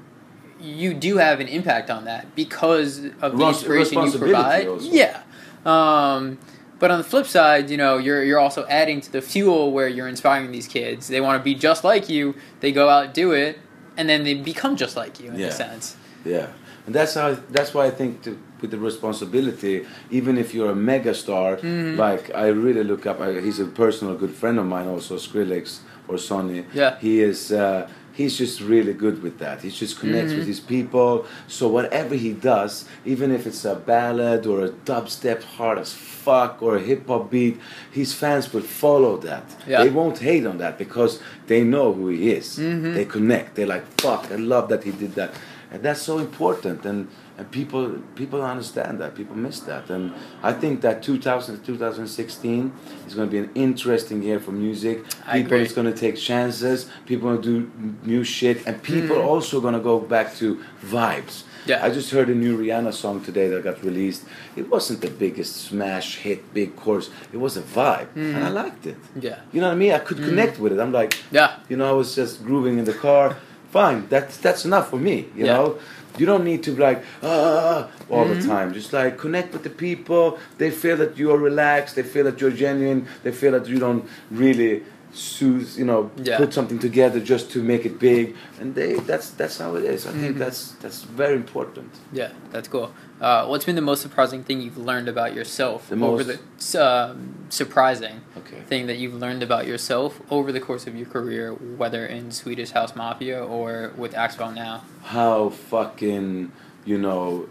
you 0.60 0.94
do 0.94 1.18
have 1.18 1.40
an 1.40 1.48
impact 1.48 1.90
on 1.90 2.06
that 2.06 2.36
because 2.36 3.06
of 3.22 3.38
the 3.38 3.46
Res- 3.46 3.58
inspiration 3.58 4.04
you 4.04 4.18
provide. 4.18 4.68
also. 4.68 4.90
Yeah. 4.90 5.24
Um, 5.66 6.40
but 6.80 6.90
on 6.92 6.98
the 6.98 7.04
flip 7.04 7.26
side, 7.28 7.70
you 7.70 7.78
know, 7.78 7.98
you're 7.98 8.24
you're 8.24 8.40
also 8.40 8.66
adding 8.68 9.02
to 9.02 9.12
the 9.12 9.22
fuel 9.22 9.72
where 9.72 9.88
you're 9.88 10.08
inspiring 10.08 10.52
these 10.52 10.68
kids. 10.68 11.08
They 11.08 11.22
want 11.22 11.40
to 11.40 11.44
be 11.44 11.56
just 11.56 11.84
like 11.84 12.10
you. 12.10 12.36
They 12.62 12.72
go 12.72 12.90
out 12.90 13.14
do 13.14 13.32
it, 13.34 13.60
and 13.98 14.08
then 14.10 14.24
they 14.24 14.34
become 14.36 14.76
just 14.76 14.96
like 14.96 15.20
you 15.20 15.32
in 15.32 15.40
Yeah. 15.40 15.48
a 15.48 15.52
sense. 15.52 15.96
Yeah, 16.26 16.48
and 16.86 16.96
that's 16.96 17.14
how. 17.16 17.36
That's 17.50 17.74
why 17.74 17.86
I 17.88 17.92
think 17.92 18.22
to, 18.24 18.32
with 18.62 18.72
the 18.72 18.78
responsibility, 18.78 19.86
even 20.12 20.38
if 20.38 20.54
you're 20.54 20.72
a 20.72 20.76
mega 20.76 21.14
star, 21.14 21.58
Mm-hmm. 21.58 21.98
like 22.00 22.34
I 22.36 22.48
really 22.48 22.84
look 22.84 23.06
up. 23.06 23.20
I, 23.22 23.40
he's 23.42 23.60
a 23.60 23.66
personal 23.66 24.16
good 24.16 24.34
friend 24.34 24.60
of 24.60 24.66
mine, 24.66 24.88
also 24.88 25.16
Skrillex 25.18 25.80
or 26.08 26.18
Sonny. 26.18 26.66
Yeah. 26.74 26.98
he 27.00 27.22
is. 27.22 27.52
Uh, 27.52 27.88
he's 28.20 28.36
just 28.44 28.58
really 28.74 28.94
good 29.06 29.18
with 29.26 29.36
that. 29.44 29.56
He 29.66 29.70
just 29.84 29.96
connects 30.02 30.32
Mm-hmm. 30.32 30.40
with 30.40 30.48
his 30.54 30.60
people. 30.76 31.12
So 31.58 31.64
whatever 31.78 32.16
he 32.26 32.32
does, 32.54 32.74
even 33.14 33.28
if 33.38 33.42
it's 33.50 33.64
a 33.74 33.76
ballad 33.94 34.42
or 34.52 34.58
a 34.66 34.72
dubstep 34.92 35.42
hard 35.58 35.78
as 35.86 35.92
fuck 36.26 36.54
or 36.66 36.72
a 36.76 36.84
hip 36.90 37.02
hop 37.08 37.24
beat, 37.34 37.56
his 38.00 38.10
fans 38.22 38.46
will 38.54 38.68
follow 38.84 39.14
that. 39.30 39.46
Yeah. 39.68 39.84
They 39.84 39.90
won't 40.00 40.20
hate 40.30 40.46
on 40.52 40.58
that 40.64 40.74
because 40.84 41.14
they 41.48 41.62
know 41.74 41.88
who 41.98 42.06
he 42.16 42.20
is. 42.40 42.48
Mm-hmm. 42.60 42.94
They 42.98 43.06
connect. 43.06 43.48
They're 43.56 43.74
like, 43.76 43.86
fuck, 44.02 44.24
I 44.36 44.36
love 44.54 44.66
that 44.72 44.84
he 44.88 44.92
did 45.04 45.14
that. 45.20 45.32
And 45.72 45.84
that's 45.84 46.02
so 46.02 46.18
important. 46.18 46.86
And 46.86 47.08
and 47.38 47.50
people 47.52 48.02
people 48.16 48.42
understand 48.44 49.00
that. 49.00 49.16
People 49.16 49.36
miss 49.36 49.60
that. 49.62 49.90
And 49.90 50.14
I 50.44 50.52
think 50.54 50.82
that 50.82 51.02
2000 51.04 51.64
2016 51.64 52.74
is 53.08 53.14
going 53.16 53.28
to 53.28 53.32
be 53.32 53.38
an 53.40 53.50
interesting 53.56 54.22
year 54.24 54.40
for 54.40 54.52
music. 54.52 55.04
People 55.32 55.58
is 55.58 55.74
going 55.74 55.92
to 55.94 55.98
take 55.98 56.18
chances. 56.18 56.90
People 57.06 57.30
are 57.30 57.38
going 57.38 57.44
to 57.44 57.50
do 57.70 57.96
new 58.04 58.24
shit. 58.24 58.66
And 58.68 58.82
people 58.84 59.18
Mm-hmm. 59.18 59.28
also 59.28 59.62
going 59.62 59.74
to 59.76 59.80
go 59.80 60.00
back 60.00 60.36
to 60.36 60.60
vibes. 60.84 61.44
Yeah. 61.66 61.86
I 61.86 61.90
just 61.90 62.10
heard 62.12 62.30
a 62.30 62.36
new 62.36 62.58
Rihanna 62.58 62.94
song 62.94 63.22
today 63.24 63.48
that 63.50 63.64
got 63.64 63.84
released. 63.84 64.24
It 64.56 64.70
wasn't 64.70 65.02
the 65.02 65.10
biggest 65.10 65.56
smash 65.68 66.18
hit, 66.18 66.40
big 66.54 66.76
chorus. 66.76 67.10
It 67.34 67.38
was 67.38 67.58
a 67.58 67.62
vibe, 67.62 68.08
and 68.16 68.34
Mm-hmm. 68.36 68.46
I 68.46 68.50
liked 68.50 68.86
it. 68.88 68.98
Yeah. 69.20 69.40
You 69.54 69.62
know 69.62 69.68
what 69.68 69.74
I 69.74 69.84
mean? 69.84 69.92
I 69.92 70.00
could 70.00 70.18
connect 70.18 70.60
with 70.60 70.72
it. 70.74 70.80
I'm 70.80 70.92
like, 70.92 71.14
Yeah. 71.32 71.50
you 71.70 71.78
know, 71.78 71.88
I 71.90 71.92
was 71.94 72.16
just 72.16 72.44
grooving 72.44 72.80
in 72.80 72.86
the 72.86 72.94
car. 73.08 73.36
Fine, 73.72 74.08
that's 74.10 74.38
that's 74.38 74.66
enough 74.66 74.90
for 74.90 74.98
me. 74.98 75.28
You 75.36 75.46
Yeah. 75.46 75.54
know, 75.58 75.78
you 76.18 76.26
don't 76.26 76.44
need 76.44 76.64
to 76.64 76.72
be 76.72 76.82
like 76.82 77.04
ah 77.24 77.88
all 78.10 78.26
Mm-hmm. 78.26 78.42
the 78.42 78.48
time. 78.48 78.74
Just 78.74 78.92
like 78.94 79.18
connect 79.18 79.54
with 79.54 79.64
the 79.64 79.70
people. 79.70 80.40
They 80.58 80.72
feel 80.72 80.98
that 80.98 81.18
you 81.20 81.32
are 81.32 81.38
relaxed. 81.38 81.96
They 81.96 82.04
feel 82.04 82.24
that 82.26 82.42
you're 82.42 82.52
genuine. 82.66 83.08
They 83.24 83.32
feel 83.32 83.52
that 83.52 83.68
you 83.68 83.78
don't 83.80 84.04
really 84.32 84.84
soothe. 85.14 85.78
You 85.78 85.86
know, 85.86 86.12
Yeah. 86.24 86.38
put 86.38 86.54
something 86.54 86.80
together 86.80 87.20
just 87.20 87.52
to 87.52 87.62
make 87.64 87.86
it 87.86 88.00
big. 88.00 88.36
And 88.60 88.76
they 88.76 88.94
that's 88.94 89.30
that's 89.32 89.58
how 89.58 89.76
it 89.76 89.84
is. 89.86 90.06
I 90.06 90.10
Mm-hmm. 90.12 90.22
think 90.22 90.38
that's 90.38 90.72
that's 90.82 91.04
very 91.04 91.36
important. 91.36 91.92
Yeah, 92.14 92.32
that's 92.52 92.68
cool. 92.68 92.92
Uh, 93.22 93.46
what's 93.48 93.66
been 93.66 93.76
the 93.76 93.82
most 93.92 94.02
surprising 94.02 94.44
thing 94.46 94.62
you've 94.62 94.78
learned 94.78 95.10
about 95.10 95.34
yourself 95.34 95.90
The 95.90 95.96
over 95.96 96.24
most- 96.24 96.72
the 96.74 96.86
um, 96.86 97.36
surprising 97.50 98.22
Okay. 98.38 98.62
thing 98.68 98.88
that 98.88 98.98
you've 98.98 99.16
learned 99.16 99.44
about 99.44 99.68
yourself 99.68 100.22
over 100.32 100.52
the 100.54 100.62
course 100.62 100.88
of 100.88 100.96
your 100.96 101.06
career, 101.08 101.52
whether 101.54 102.06
in 102.06 102.32
Swedish 102.32 102.72
House 102.72 102.96
Mafia 102.96 103.44
or 103.44 103.92
with 103.98 104.14
Axwell 104.14 104.54
now? 104.56 104.84
how 105.04 105.50
fucking 105.50 106.52
you 106.86 106.98
know 106.98 107.48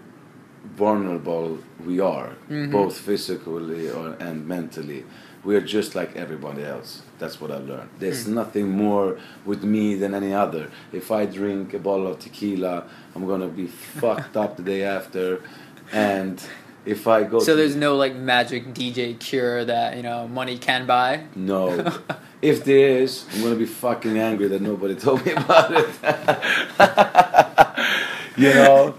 vulnerable 0.77 1.59
we 1.85 2.01
are 2.01 2.31
Mhm. 2.51 2.71
both 2.71 2.97
physically 2.99 3.91
or, 3.91 4.17
and 4.21 4.47
mentally 4.47 5.05
we're 5.45 5.61
just 5.61 5.95
like 5.95 6.15
everybody 6.17 6.63
else 6.63 7.03
that's 7.19 7.41
what 7.41 7.51
i 7.51 7.59
learned 7.59 7.89
there's 7.99 8.27
hmm. 8.27 8.35
nothing 8.35 8.69
more 8.69 9.19
with 9.45 9.63
me 9.65 9.95
than 9.95 10.15
any 10.15 10.33
other 10.33 10.71
if 10.93 11.11
i 11.11 11.25
drink 11.25 11.75
a 11.75 11.79
bottle 11.79 12.07
of 12.07 12.19
tequila 12.19 12.85
i'm 13.15 13.27
gonna 13.27 13.49
be 13.49 13.67
fucked 14.01 14.37
up 14.37 14.57
the 14.57 14.63
day 14.63 14.83
after 14.83 15.43
and 15.93 16.43
if 16.89 17.07
I 17.07 17.25
go, 17.25 17.39
So 17.41 17.55
there's 17.55 17.77
no 17.77 17.97
like 17.97 18.15
magic 18.15 18.73
DJ 18.73 19.19
cure 19.19 19.65
that 19.65 19.97
you 19.97 20.03
know 20.03 20.27
money 20.29 20.59
can 20.59 20.87
buy. 20.87 21.25
no. 21.35 21.93
If 22.41 22.65
there 22.65 23.01
is, 23.03 23.27
I'm 23.35 23.43
gonna 23.43 23.57
be 23.57 23.67
fucking 23.67 24.17
angry 24.17 24.47
that 24.47 24.63
nobody 24.63 24.95
told 25.07 25.27
me 25.27 25.33
about 25.33 25.73
it. 25.73 25.89
you 28.37 28.55
know, 28.55 28.95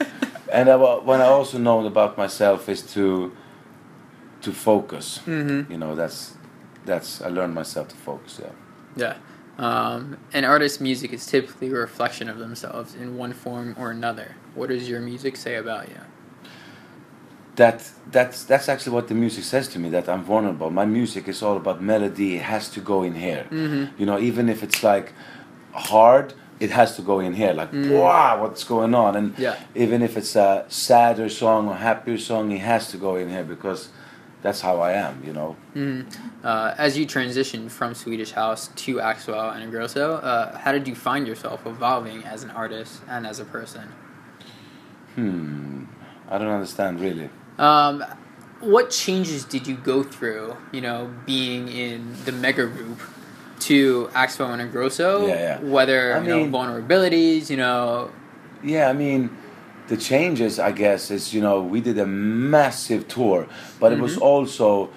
and 0.52 0.70
I, 0.70 0.76
what 0.76 1.22
I 1.22 1.28
also 1.28 1.58
know 1.58 1.86
about 1.88 2.18
myself 2.18 2.68
is 2.68 2.82
to 2.96 3.32
to 4.42 4.52
focus. 4.52 5.20
Mm-hmm. 5.26 5.72
You 5.72 5.78
know, 5.78 5.96
that's 5.96 6.36
that's 6.86 7.22
I 7.22 7.28
learned 7.30 7.54
myself 7.54 7.88
to 7.90 7.96
focus. 7.96 8.40
Yeah. 8.42 8.52
Yeah. 8.96 9.16
Um, 9.58 10.18
an 10.34 10.46
artist's 10.46 10.80
music 10.80 11.12
is 11.12 11.26
typically 11.26 11.68
a 11.70 11.74
reflection 11.74 12.30
of 12.30 12.38
themselves 12.40 12.96
in 12.96 13.18
one 13.18 13.34
form 13.34 13.76
or 13.78 13.92
another. 13.92 14.36
What 14.56 14.70
does 14.70 14.88
your 14.90 15.02
music 15.02 15.36
say 15.36 15.56
about 15.56 15.90
you? 15.90 16.00
that 17.56 17.92
that's 18.12 18.44
that's 18.46 18.70
actually 18.70 18.94
what 18.94 19.08
the 19.10 19.14
music 19.14 19.44
says 19.44 19.68
to 19.68 19.80
me 19.80 19.90
that 19.90 20.08
I'm 20.08 20.24
vulnerable. 20.24 20.70
My 20.72 20.86
music 20.86 21.28
is 21.28 21.44
all 21.44 21.58
about 21.58 21.82
melody. 21.82 22.36
It 22.38 22.44
has 22.44 22.70
to 22.70 22.80
go 22.80 23.04
in 23.04 23.16
here. 23.16 23.48
Mm-hmm. 23.52 24.00
You 24.00 24.06
know, 24.06 24.18
even 24.18 24.48
if 24.48 24.64
it's 24.64 24.82
like 24.82 25.12
hard, 25.74 26.34
it 26.62 26.72
has 26.72 26.96
to 26.96 27.02
go 27.02 27.20
in 27.20 27.34
here. 27.34 27.52
Like, 27.54 27.72
Mm. 27.72 28.00
wow, 28.00 28.42
what's 28.42 28.64
going 28.64 28.96
on? 28.96 29.16
And 29.18 29.38
Yeah. 29.38 29.56
even 29.76 30.02
if 30.02 30.16
it's 30.16 30.36
a 30.38 30.66
sadder 30.70 31.28
song 31.30 31.68
or 31.68 31.76
happier 31.76 32.18
song, 32.18 32.52
it 32.52 32.60
has 32.62 32.90
to 32.92 32.98
go 32.98 33.18
in 33.18 33.30
here 33.30 33.44
because 33.44 33.90
that's 34.42 34.62
how 34.62 34.80
I 34.80 34.94
am. 34.94 35.22
You 35.26 35.34
know. 35.34 35.56
Mm. 35.76 36.16
Uh, 36.44 36.74
as 36.78 36.98
you 36.98 37.06
transitioned 37.06 37.72
from 37.72 37.94
Swedish 37.94 38.32
House 38.32 38.70
to 38.76 38.96
Axwell 38.96 39.56
and 39.56 39.72
Ingrosso, 39.72 40.24
uh, 40.24 40.58
how 40.58 40.72
did 40.72 40.88
you 40.88 40.96
find 40.96 41.28
yourself 41.28 41.66
evolving 41.66 42.24
as 42.24 42.44
an 42.44 42.52
artist 42.52 43.02
and 43.08 43.28
as 43.28 43.40
a 43.40 43.46
person? 43.46 43.90
Hmm. 45.16 45.86
I 46.30 46.38
don't 46.38 46.48
understand 46.48 47.00
really. 47.00 47.30
Um, 47.58 48.06
what 48.62 48.90
changes 48.90 49.46
did 49.46 49.68
you 49.68 49.76
go 49.76 50.04
through, 50.04 50.56
you 50.72 50.82
know, 50.82 51.14
being 51.26 51.68
in 51.68 52.16
the 52.26 52.32
mega 52.32 52.68
group 52.68 53.00
to 53.62 54.10
Axwell 54.14 54.58
and 54.58 54.62
Ingrosso? 54.62 55.28
Yeah, 55.28 55.34
yeah. 55.34 55.60
Whether, 55.60 56.16
I 56.16 56.22
you 56.22 56.28
know, 56.28 56.46
vulnerabilities, 56.46 57.50
you 57.50 57.58
know. 57.58 58.12
Yeah, 58.64 58.90
I 58.90 58.94
mean, 58.94 59.30
the 59.90 59.98
changes, 59.98 60.60
I 60.60 60.72
guess, 60.72 61.12
is 61.12 61.34
you 61.34 61.42
know 61.42 61.62
we 61.62 61.82
did 61.82 61.98
a 62.00 62.06
massive 62.06 63.08
tour, 63.08 63.48
but 63.80 63.92
it 63.92 64.00
was 64.00 64.16
Mhm. 64.18 64.22
also 64.32 64.90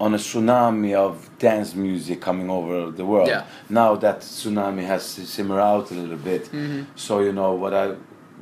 on 0.00 0.14
a 0.14 0.18
tsunami 0.18 0.94
of 0.94 1.28
dance 1.40 1.74
music 1.74 2.20
coming 2.20 2.48
over 2.58 2.90
the 3.00 3.04
world. 3.04 3.28
Yeah. 3.28 3.42
Now 3.68 3.96
that 3.96 4.20
tsunami 4.20 4.84
has 4.86 5.02
simmered 5.04 5.60
out 5.60 5.90
a 5.90 5.94
little 5.94 6.16
bit, 6.30 6.42
Mhm. 6.52 6.86
so 6.94 7.12
you 7.26 7.32
know 7.32 7.52
what 7.62 7.74
I, 7.74 7.86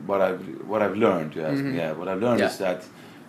what 0.06 0.20
I, 0.20 0.32
what 0.70 0.80
I've 0.82 0.96
learned. 1.06 1.34
You 1.34 1.42
ask 1.50 1.62
me, 1.64 1.70
Mhm. 1.72 1.76
yeah, 1.82 1.92
what 1.98 2.08
I've 2.08 2.20
learned 2.26 2.40
Yeah. 2.40 2.50
is 2.52 2.58
that 2.58 2.80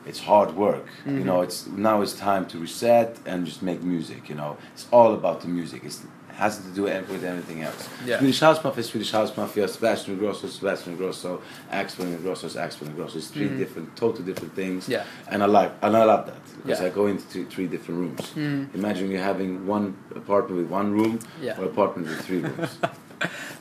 it's 0.09 0.19
hard 0.31 0.49
work. 0.65 0.85
You 1.05 1.11
Mhm. 1.11 1.25
know, 1.29 1.39
it's 1.41 1.59
now 1.89 2.01
it's 2.03 2.13
time 2.31 2.43
to 2.51 2.57
reset 2.59 3.09
and 3.25 3.45
just 3.45 3.61
make 3.69 3.81
music. 3.95 4.21
You 4.29 4.35
know, 4.41 4.51
it's 4.73 4.87
all 4.91 5.11
about 5.13 5.37
the 5.43 5.47
music. 5.59 5.79
It's, 5.85 5.99
it 6.03 6.16
has 6.37 6.59
to 6.59 6.67
do 6.69 6.83
with 6.83 7.23
anything 7.23 7.63
else. 7.63 7.89
Yeah. 8.05 8.19
Swedish 8.19 8.39
House 8.39 8.63
Mafia, 8.63 8.83
Swedish 8.83 9.11
House 9.11 9.35
Mafia, 9.35 9.67
Sebastian 9.67 10.17
Grosso, 10.19 10.47
Sebastian 10.47 10.95
Grosso, 10.95 11.41
Axwell 11.71 12.05
and 12.13 12.21
Grosso, 12.23 12.47
Axwell 12.47 12.87
and 12.87 12.95
Grosso. 12.95 13.17
It's 13.17 13.27
3 13.27 13.49
Mhm. 13.49 13.57
different, 13.57 13.95
totally 13.95 14.23
different 14.23 14.53
things. 14.55 14.87
Yeah. 14.87 15.03
And 15.31 15.41
I 15.41 15.47
like, 15.47 15.71
and 15.81 15.97
I 15.97 16.03
love 16.03 16.27
that 16.27 16.37
because 16.63 16.79
Yeah. 16.79 16.85
I 16.87 16.89
go 16.89 17.07
into 17.07 17.25
two, 17.33 17.45
three 17.45 17.65
different 17.67 17.99
rooms. 18.01 18.21
Mhm. 18.35 18.75
Imagine 18.75 19.09
you 19.11 19.17
having 19.17 19.65
one 19.65 19.95
apartment 20.15 20.61
with 20.61 20.69
one 20.69 20.91
room 20.93 21.19
Yeah. 21.41 21.57
or 21.59 21.65
apartment 21.65 22.07
with 22.07 22.21
three 22.21 22.41
rooms. 22.41 22.77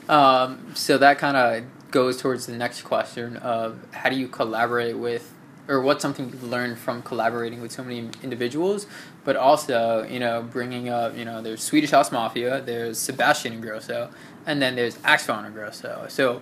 Um, 0.09 0.67
so 0.75 0.97
that 0.99 1.17
kind 1.17 1.35
of 1.35 1.63
goes 1.91 2.15
towards 2.21 2.45
the 2.45 2.53
next 2.55 2.83
question 2.83 3.37
of 3.37 3.79
how 3.91 4.09
do 4.09 4.15
you 4.15 4.27
collaborate 4.27 4.97
with, 4.97 5.33
or 5.67 5.81
what's 5.81 6.01
something 6.01 6.29
you've 6.29 6.43
learned 6.43 6.77
from 6.77 7.01
collaborating 7.01 7.61
with 7.61 7.71
so 7.71 7.83
many 7.83 8.09
individuals, 8.23 8.87
but 9.23 9.35
also 9.35 10.03
you 10.09 10.19
know 10.19 10.41
bringing 10.41 10.89
up 10.89 11.17
you 11.17 11.25
know 11.25 11.41
there's 11.41 11.61
Swedish 11.61 11.91
House 11.91 12.11
Mafia, 12.11 12.61
there's 12.61 12.97
Sebastian 12.97 13.59
Ingrosso, 13.59 14.09
and 14.45 14.61
then 14.61 14.75
there's 14.75 14.97
Axwell 14.97 15.51
Ingrosso. 15.51 16.09
So 16.09 16.41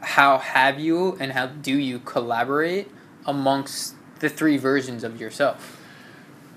how 0.00 0.38
have 0.38 0.78
you 0.78 1.16
and 1.20 1.32
how 1.32 1.46
do 1.46 1.76
you 1.76 1.98
collaborate 2.00 2.90
amongst 3.26 3.94
the 4.20 4.28
three 4.28 4.56
versions 4.56 5.04
of 5.04 5.20
yourself? 5.20 5.78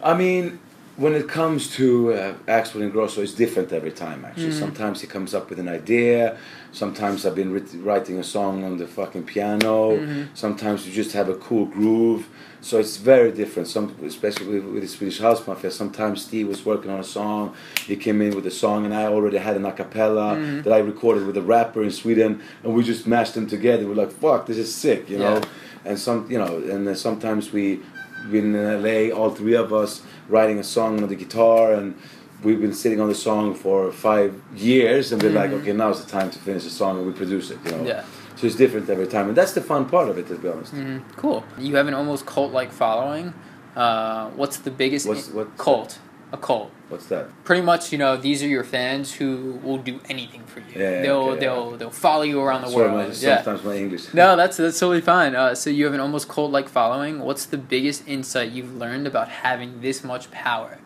I 0.01 0.13
mean, 0.13 0.59
when 0.95 1.13
it 1.15 1.27
comes 1.27 1.71
to 1.75 2.13
uh, 2.13 2.33
Axwell 2.47 2.89
Ingrosso, 2.91 3.19
it's 3.23 3.33
different 3.33 3.71
every 3.73 3.91
time. 3.91 4.23
Actually, 4.25 4.49
Mhm. 4.51 4.59
sometimes 4.59 5.01
he 5.01 5.07
comes 5.07 5.33
up 5.33 5.49
with 5.49 5.59
an 5.59 5.67
idea. 5.67 6.37
Sometimes 6.71 7.25
I've 7.25 7.35
been 7.35 7.51
writ- 7.51 7.75
writing 7.83 8.19
a 8.19 8.23
song 8.23 8.63
on 8.63 8.77
the 8.77 8.85
fucking 8.87 9.23
piano. 9.23 9.97
Mhm. 9.97 10.27
Sometimes 10.35 10.85
you 10.87 10.93
just 10.93 11.13
have 11.13 11.29
a 11.29 11.35
cool 11.35 11.65
groove. 11.65 12.27
So 12.61 12.79
it's 12.79 12.97
very 12.97 13.31
different. 13.31 13.67
Some, 13.67 13.93
especially 14.05 14.45
with, 14.53 14.63
with 14.73 14.83
the 14.83 14.87
Swedish 14.87 15.19
House 15.19 15.45
Mafia. 15.47 15.69
Sometimes 15.71 16.21
Steve 16.21 16.47
was 16.47 16.65
working 16.65 16.89
on 16.91 16.99
a 16.99 17.03
song. 17.03 17.53
He 17.87 17.95
came 17.95 18.21
in 18.21 18.35
with 18.35 18.45
a 18.47 18.51
song, 18.51 18.85
and 18.85 18.93
I 18.93 19.05
already 19.07 19.37
had 19.37 19.55
an 19.57 19.65
a 19.65 19.71
cappella 19.71 20.35
Mhm. 20.35 20.63
that 20.63 20.71
I 20.73 20.79
recorded 20.79 21.25
with 21.27 21.35
a 21.37 21.41
rapper 21.41 21.83
in 21.83 21.91
Sweden, 21.91 22.39
and 22.63 22.73
we 22.75 22.83
just 22.83 23.05
mashed 23.07 23.33
them 23.33 23.47
together. 23.47 23.85
We're 23.87 23.95
like, 24.05 24.11
"Fuck, 24.11 24.45
this 24.45 24.57
is 24.57 24.73
sick," 24.73 25.09
you 25.09 25.17
know. 25.17 25.35
Yeah. 25.35 25.89
And 25.89 25.99
some, 25.99 26.25
you 26.29 26.37
know, 26.37 26.61
and 26.71 26.87
then 26.87 26.95
sometimes 26.95 27.51
we 27.51 27.81
been 28.31 28.55
in 28.55 28.81
LA, 28.83 29.15
all 29.15 29.29
three 29.29 29.55
of 29.55 29.73
us 29.73 30.01
writing 30.29 30.59
a 30.59 30.63
song 30.63 31.01
on 31.01 31.09
the 31.09 31.15
guitar, 31.15 31.73
and 31.73 31.95
we've 32.43 32.61
been 32.61 32.73
sitting 32.73 32.99
on 32.99 33.07
the 33.09 33.15
song 33.15 33.53
for 33.55 33.91
five 33.91 34.33
years, 34.55 35.11
and 35.11 35.21
we're 35.21 35.31
like, 35.31 35.51
Mhm. 35.51 35.61
okay, 35.61 35.73
now's 35.73 36.03
the 36.03 36.09
time 36.11 36.29
to 36.29 36.39
finish 36.39 36.63
the 36.63 36.69
song, 36.69 36.97
and 36.97 37.05
we 37.05 37.11
produce 37.13 37.51
it, 37.51 37.57
you 37.65 37.71
know. 37.71 37.83
Yeah. 37.85 38.03
So 38.35 38.47
it's 38.47 38.55
different 38.55 38.89
every 38.89 39.07
time, 39.07 39.27
and 39.29 39.37
that's 39.37 39.53
the 39.53 39.61
fun 39.61 39.85
part 39.85 40.09
of 40.09 40.17
it, 40.17 40.27
to 40.27 40.35
be 40.35 40.49
honest. 40.49 40.73
hmm 40.73 40.97
Cool. 41.15 41.43
You 41.59 41.75
have 41.75 41.87
an 41.87 41.93
almost 41.93 42.25
cult-like 42.25 42.71
following. 42.71 43.33
Uh, 43.75 44.29
what's 44.35 44.57
the 44.57 44.71
biggest 44.71 45.07
What's- 45.07 45.29
what's- 45.29 45.49
cult? 45.57 45.99
A 46.33 46.37
cult. 46.37 46.71
What's 46.89 47.05
that? 47.07 47.27
Pretty 47.45 47.61
much, 47.61 47.91
you 47.91 47.97
know, 47.99 48.17
these 48.17 48.41
are 48.43 48.47
your 48.47 48.63
fans 48.63 49.13
who 49.13 49.59
will 49.63 49.77
do 49.77 49.99
anything 50.09 50.43
for 50.45 50.59
you. 50.61 50.65
Yeah, 50.75 51.01
they'll 51.03 51.15
okay, 51.29 51.39
they'll 51.41 51.71
they'll 51.77 51.89
follow 52.07 52.23
you 52.23 52.41
around 52.41 52.61
the 52.63 52.69
Sorry, 52.69 52.91
world. 52.91 53.09
my, 53.09 53.13
yeah. 53.15 53.35
sometimes 53.43 53.63
my 53.63 53.75
English. 53.77 54.13
No, 54.13 54.35
that's 54.35 54.57
that's 54.57 54.79
totally 54.79 55.01
fine. 55.01 55.35
Uh, 55.35 55.53
so 55.55 55.69
you 55.69 55.85
have 55.85 55.93
an 55.93 55.99
almost 55.99 56.27
cult-like 56.27 56.67
following. 56.69 57.19
What's 57.19 57.45
the 57.45 57.57
biggest 57.75 58.07
insight 58.07 58.51
you've 58.51 58.75
learned 58.75 59.05
about 59.07 59.27
having 59.29 59.81
this 59.81 60.03
much 60.03 60.29
power? 60.31 60.79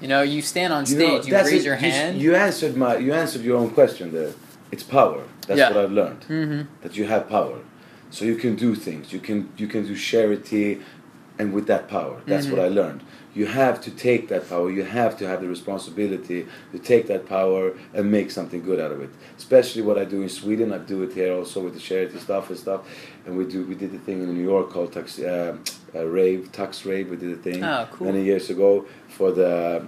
You 0.00 0.08
know, 0.08 0.22
you 0.22 0.40
stand 0.42 0.72
on 0.72 0.82
You 0.86 0.94
stage, 0.96 1.22
know, 1.30 1.38
you, 1.38 1.44
raise 1.44 1.52
it. 1.52 1.64
your 1.64 1.74
You 1.76 1.90
hand. 1.90 2.18
You, 2.20 2.34
answered 2.34 2.74
my. 2.76 2.96
You 2.96 3.12
answered 3.12 3.42
your 3.42 3.58
own 3.58 3.70
question 3.70 4.10
there. 4.12 4.32
It's 4.72 4.82
power. 4.82 5.22
That's 5.46 5.58
Yeah. 5.58 5.68
what 5.70 5.78
I've 5.84 5.92
learned. 5.92 6.20
mm-hmm. 6.22 6.62
That 6.82 6.96
you 6.96 7.04
have 7.04 7.28
power, 7.28 7.58
so 8.10 8.24
you 8.24 8.36
can 8.36 8.56
do 8.56 8.74
things. 8.74 9.12
You 9.12 9.20
can 9.20 9.38
you 9.58 9.66
can 9.66 9.82
do 9.86 9.94
charity, 9.96 10.80
and 11.38 11.52
with 11.52 11.66
that 11.66 11.88
power, 11.88 12.20
that's 12.26 12.46
what 12.46 12.60
I 12.60 12.68
learned. 12.68 13.02
You 13.34 13.46
have 13.46 13.80
to 13.80 13.90
take 13.90 14.28
that 14.28 14.48
power. 14.48 14.70
You 14.70 14.84
have 14.84 15.18
to 15.18 15.26
have 15.26 15.40
the 15.40 15.48
responsibility 15.48 16.46
to 16.70 16.78
take 16.78 17.08
that 17.08 17.26
power 17.26 17.72
and 17.92 18.08
make 18.08 18.30
something 18.30 18.62
good 18.62 18.78
out 18.78 18.92
of 18.92 19.00
it. 19.00 19.10
Especially 19.36 19.82
what 19.82 19.98
I 19.98 20.04
do 20.04 20.22
in 20.22 20.28
Sweden. 20.28 20.72
I 20.72 20.78
do 20.78 21.02
it 21.02 21.12
here 21.14 21.32
also 21.34 21.60
with 21.60 21.74
the 21.74 21.80
charity 21.80 22.18
stuff 22.20 22.50
and 22.50 22.56
stuff. 22.58 22.82
And 23.26 23.36
we 23.36 23.44
do 23.44 23.66
we 23.66 23.74
did 23.74 23.92
a 23.92 23.98
thing 23.98 24.22
in 24.22 24.32
New 24.32 24.44
York 24.44 24.70
called 24.70 24.92
Tux, 24.92 25.18
uh, 25.18 25.56
uh, 25.98 26.04
Rave 26.06 26.50
Tux 26.52 26.84
Rave. 26.88 27.10
We 27.10 27.16
did 27.16 27.32
a 27.32 27.42
thing 27.42 27.64
Oh, 27.64 27.88
cool. 27.90 28.06
many 28.06 28.22
years 28.22 28.50
ago 28.50 28.84
for 29.08 29.32
the 29.32 29.84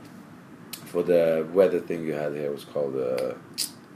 for 0.86 1.04
the 1.04 1.46
weather 1.52 1.78
thing 1.78 2.04
you 2.04 2.14
had 2.14 2.32
here. 2.32 2.46
It 2.46 2.52
was 2.52 2.64
called 2.64 2.96
uh, 2.96 3.34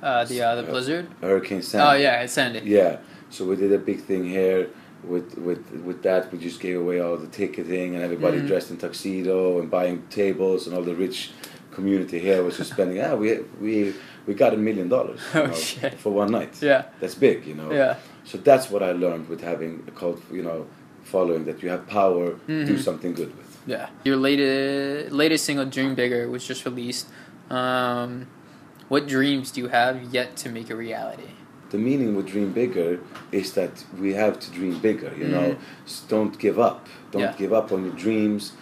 uh, 0.07 0.25
the 0.27 0.43
uh, 0.43 0.55
the 0.55 0.63
Yeah. 0.63 0.71
blizzard. 0.71 1.07
Hurricane 1.21 1.63
Sandy. 1.63 1.87
Oh 1.89 2.01
yeah, 2.01 2.23
it's 2.23 2.33
Sandy. 2.35 2.61
Yeah. 2.65 2.99
So 3.31 3.45
we 3.47 3.57
did 3.57 3.73
a 3.73 3.79
big 3.79 4.01
thing 4.03 4.25
here 4.25 4.69
with 5.05 5.37
with 5.39 5.63
with 5.85 6.03
that. 6.03 6.31
We 6.33 6.39
just 6.39 6.61
gave 6.61 6.79
away 6.81 7.01
all 7.01 7.17
the 7.17 7.27
ticketing 7.29 7.95
and 7.95 8.03
everybody 8.05 8.39
Mhm. 8.39 8.47
dressed 8.47 8.71
in 8.71 8.77
tuxedo 8.77 9.59
and 9.61 9.71
buying 9.71 10.03
tables 10.11 10.67
and 10.67 10.77
all 10.77 10.83
the 10.83 10.95
rich 10.95 11.31
community 11.73 12.19
here 12.19 12.43
was 12.43 12.57
just 12.59 12.73
spending. 12.77 13.01
Ah, 13.01 13.15
we 13.15 13.39
we 13.61 13.95
we 14.27 14.35
got 14.35 14.53
a 14.55 14.57
million 14.57 14.89
dollars 14.89 15.21
Oh, 15.35 15.49
for 16.03 16.13
one 16.13 16.31
night. 16.31 16.55
Yeah. 16.63 16.83
That's 17.01 17.15
big, 17.15 17.47
you 17.47 17.55
know. 17.55 17.73
Yeah. 17.73 17.95
So 18.25 18.39
that's 18.39 18.71
what 18.71 18.83
I 18.83 18.93
learned 18.93 19.29
with 19.29 19.41
having 19.41 19.83
a 19.89 19.91
cult, 19.91 20.21
you 20.31 20.43
know, 20.43 20.67
following 21.05 21.45
that 21.47 21.63
you 21.63 21.71
have 21.71 21.87
power, 21.87 22.35
to 22.47 22.65
do 22.67 22.77
something 22.79 23.15
good 23.15 23.33
with. 23.39 23.49
Yeah. 23.67 23.89
Your 24.05 24.17
latest 24.17 25.13
latest 25.13 25.45
single, 25.45 25.65
Dream 25.67 25.95
Bigger, 25.95 26.29
was 26.29 26.47
just 26.47 26.65
released. 26.65 27.07
Um, 27.51 28.27
what 28.89 29.07
dreams 29.07 29.51
do 29.53 29.61
you 29.63 29.69
have 29.69 30.03
yet 30.13 30.37
to 30.43 30.49
make 30.51 30.69
a 30.71 30.77
reality? 30.77 31.31
The 31.71 31.79
meaning 31.79 32.15
with 32.17 32.27
dream 32.27 32.53
bigger 32.53 32.99
is 33.33 33.53
that 33.53 33.85
we 34.01 34.13
have 34.15 34.39
to 34.41 34.51
dream 34.51 34.79
bigger 34.79 35.13
you 35.17 35.29
know 35.29 35.57
S- 35.87 36.03
don't 36.09 36.39
give 36.39 36.59
up 36.59 36.87
don't 37.13 37.23
Yeah. 37.23 37.35
give 37.43 37.53
up 37.53 37.73
on 37.73 37.85
your 37.87 37.95
dreams 38.07 38.53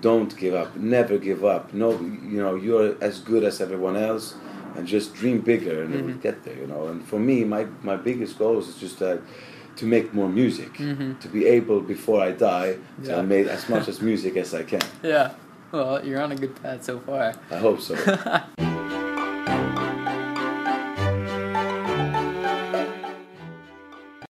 don't 0.00 0.32
give 0.36 0.54
up 0.62 0.76
never 0.76 1.16
give 1.18 1.44
up 1.44 1.72
no 1.72 1.90
you 2.32 2.40
know 2.44 2.54
you're 2.56 2.96
as 3.00 3.18
good 3.20 3.44
as 3.44 3.60
everyone 3.60 3.96
else 3.96 4.34
and 4.76 4.86
just 4.86 5.14
dream 5.14 5.38
bigger 5.40 5.82
and 5.82 5.94
Mhm. 5.94 6.04
we'll 6.06 6.22
get 6.28 6.36
there 6.44 6.56
you 6.62 6.66
know 6.66 6.82
and 6.90 6.98
for 7.10 7.18
me 7.20 7.44
my 7.44 7.62
my 7.90 7.96
biggest 7.96 8.38
goal 8.38 8.58
is 8.58 8.74
just 8.80 8.98
that 8.98 9.18
to 9.76 9.84
make 9.86 10.06
more 10.14 10.28
music 10.28 10.72
Mhm. 10.78 11.18
to 11.22 11.28
be 11.28 11.42
able 11.58 11.80
before 11.94 12.20
i 12.28 12.32
die 12.32 12.72
to 13.02 13.08
Yeah. 13.08 13.16
have 13.16 13.28
made 13.28 13.46
as 13.56 13.68
much 13.68 13.86
as 13.92 14.00
music 14.10 14.36
as 14.36 14.54
i 14.54 14.62
can 14.62 14.80
Yeah. 15.02 15.30
Well, 15.72 16.00
you're 16.06 16.22
on 16.22 16.32
a 16.32 16.36
good 16.36 16.54
path 16.62 16.82
so 16.84 16.98
far. 17.06 17.34
i 17.50 17.56
hope 17.66 17.80
so 17.80 17.94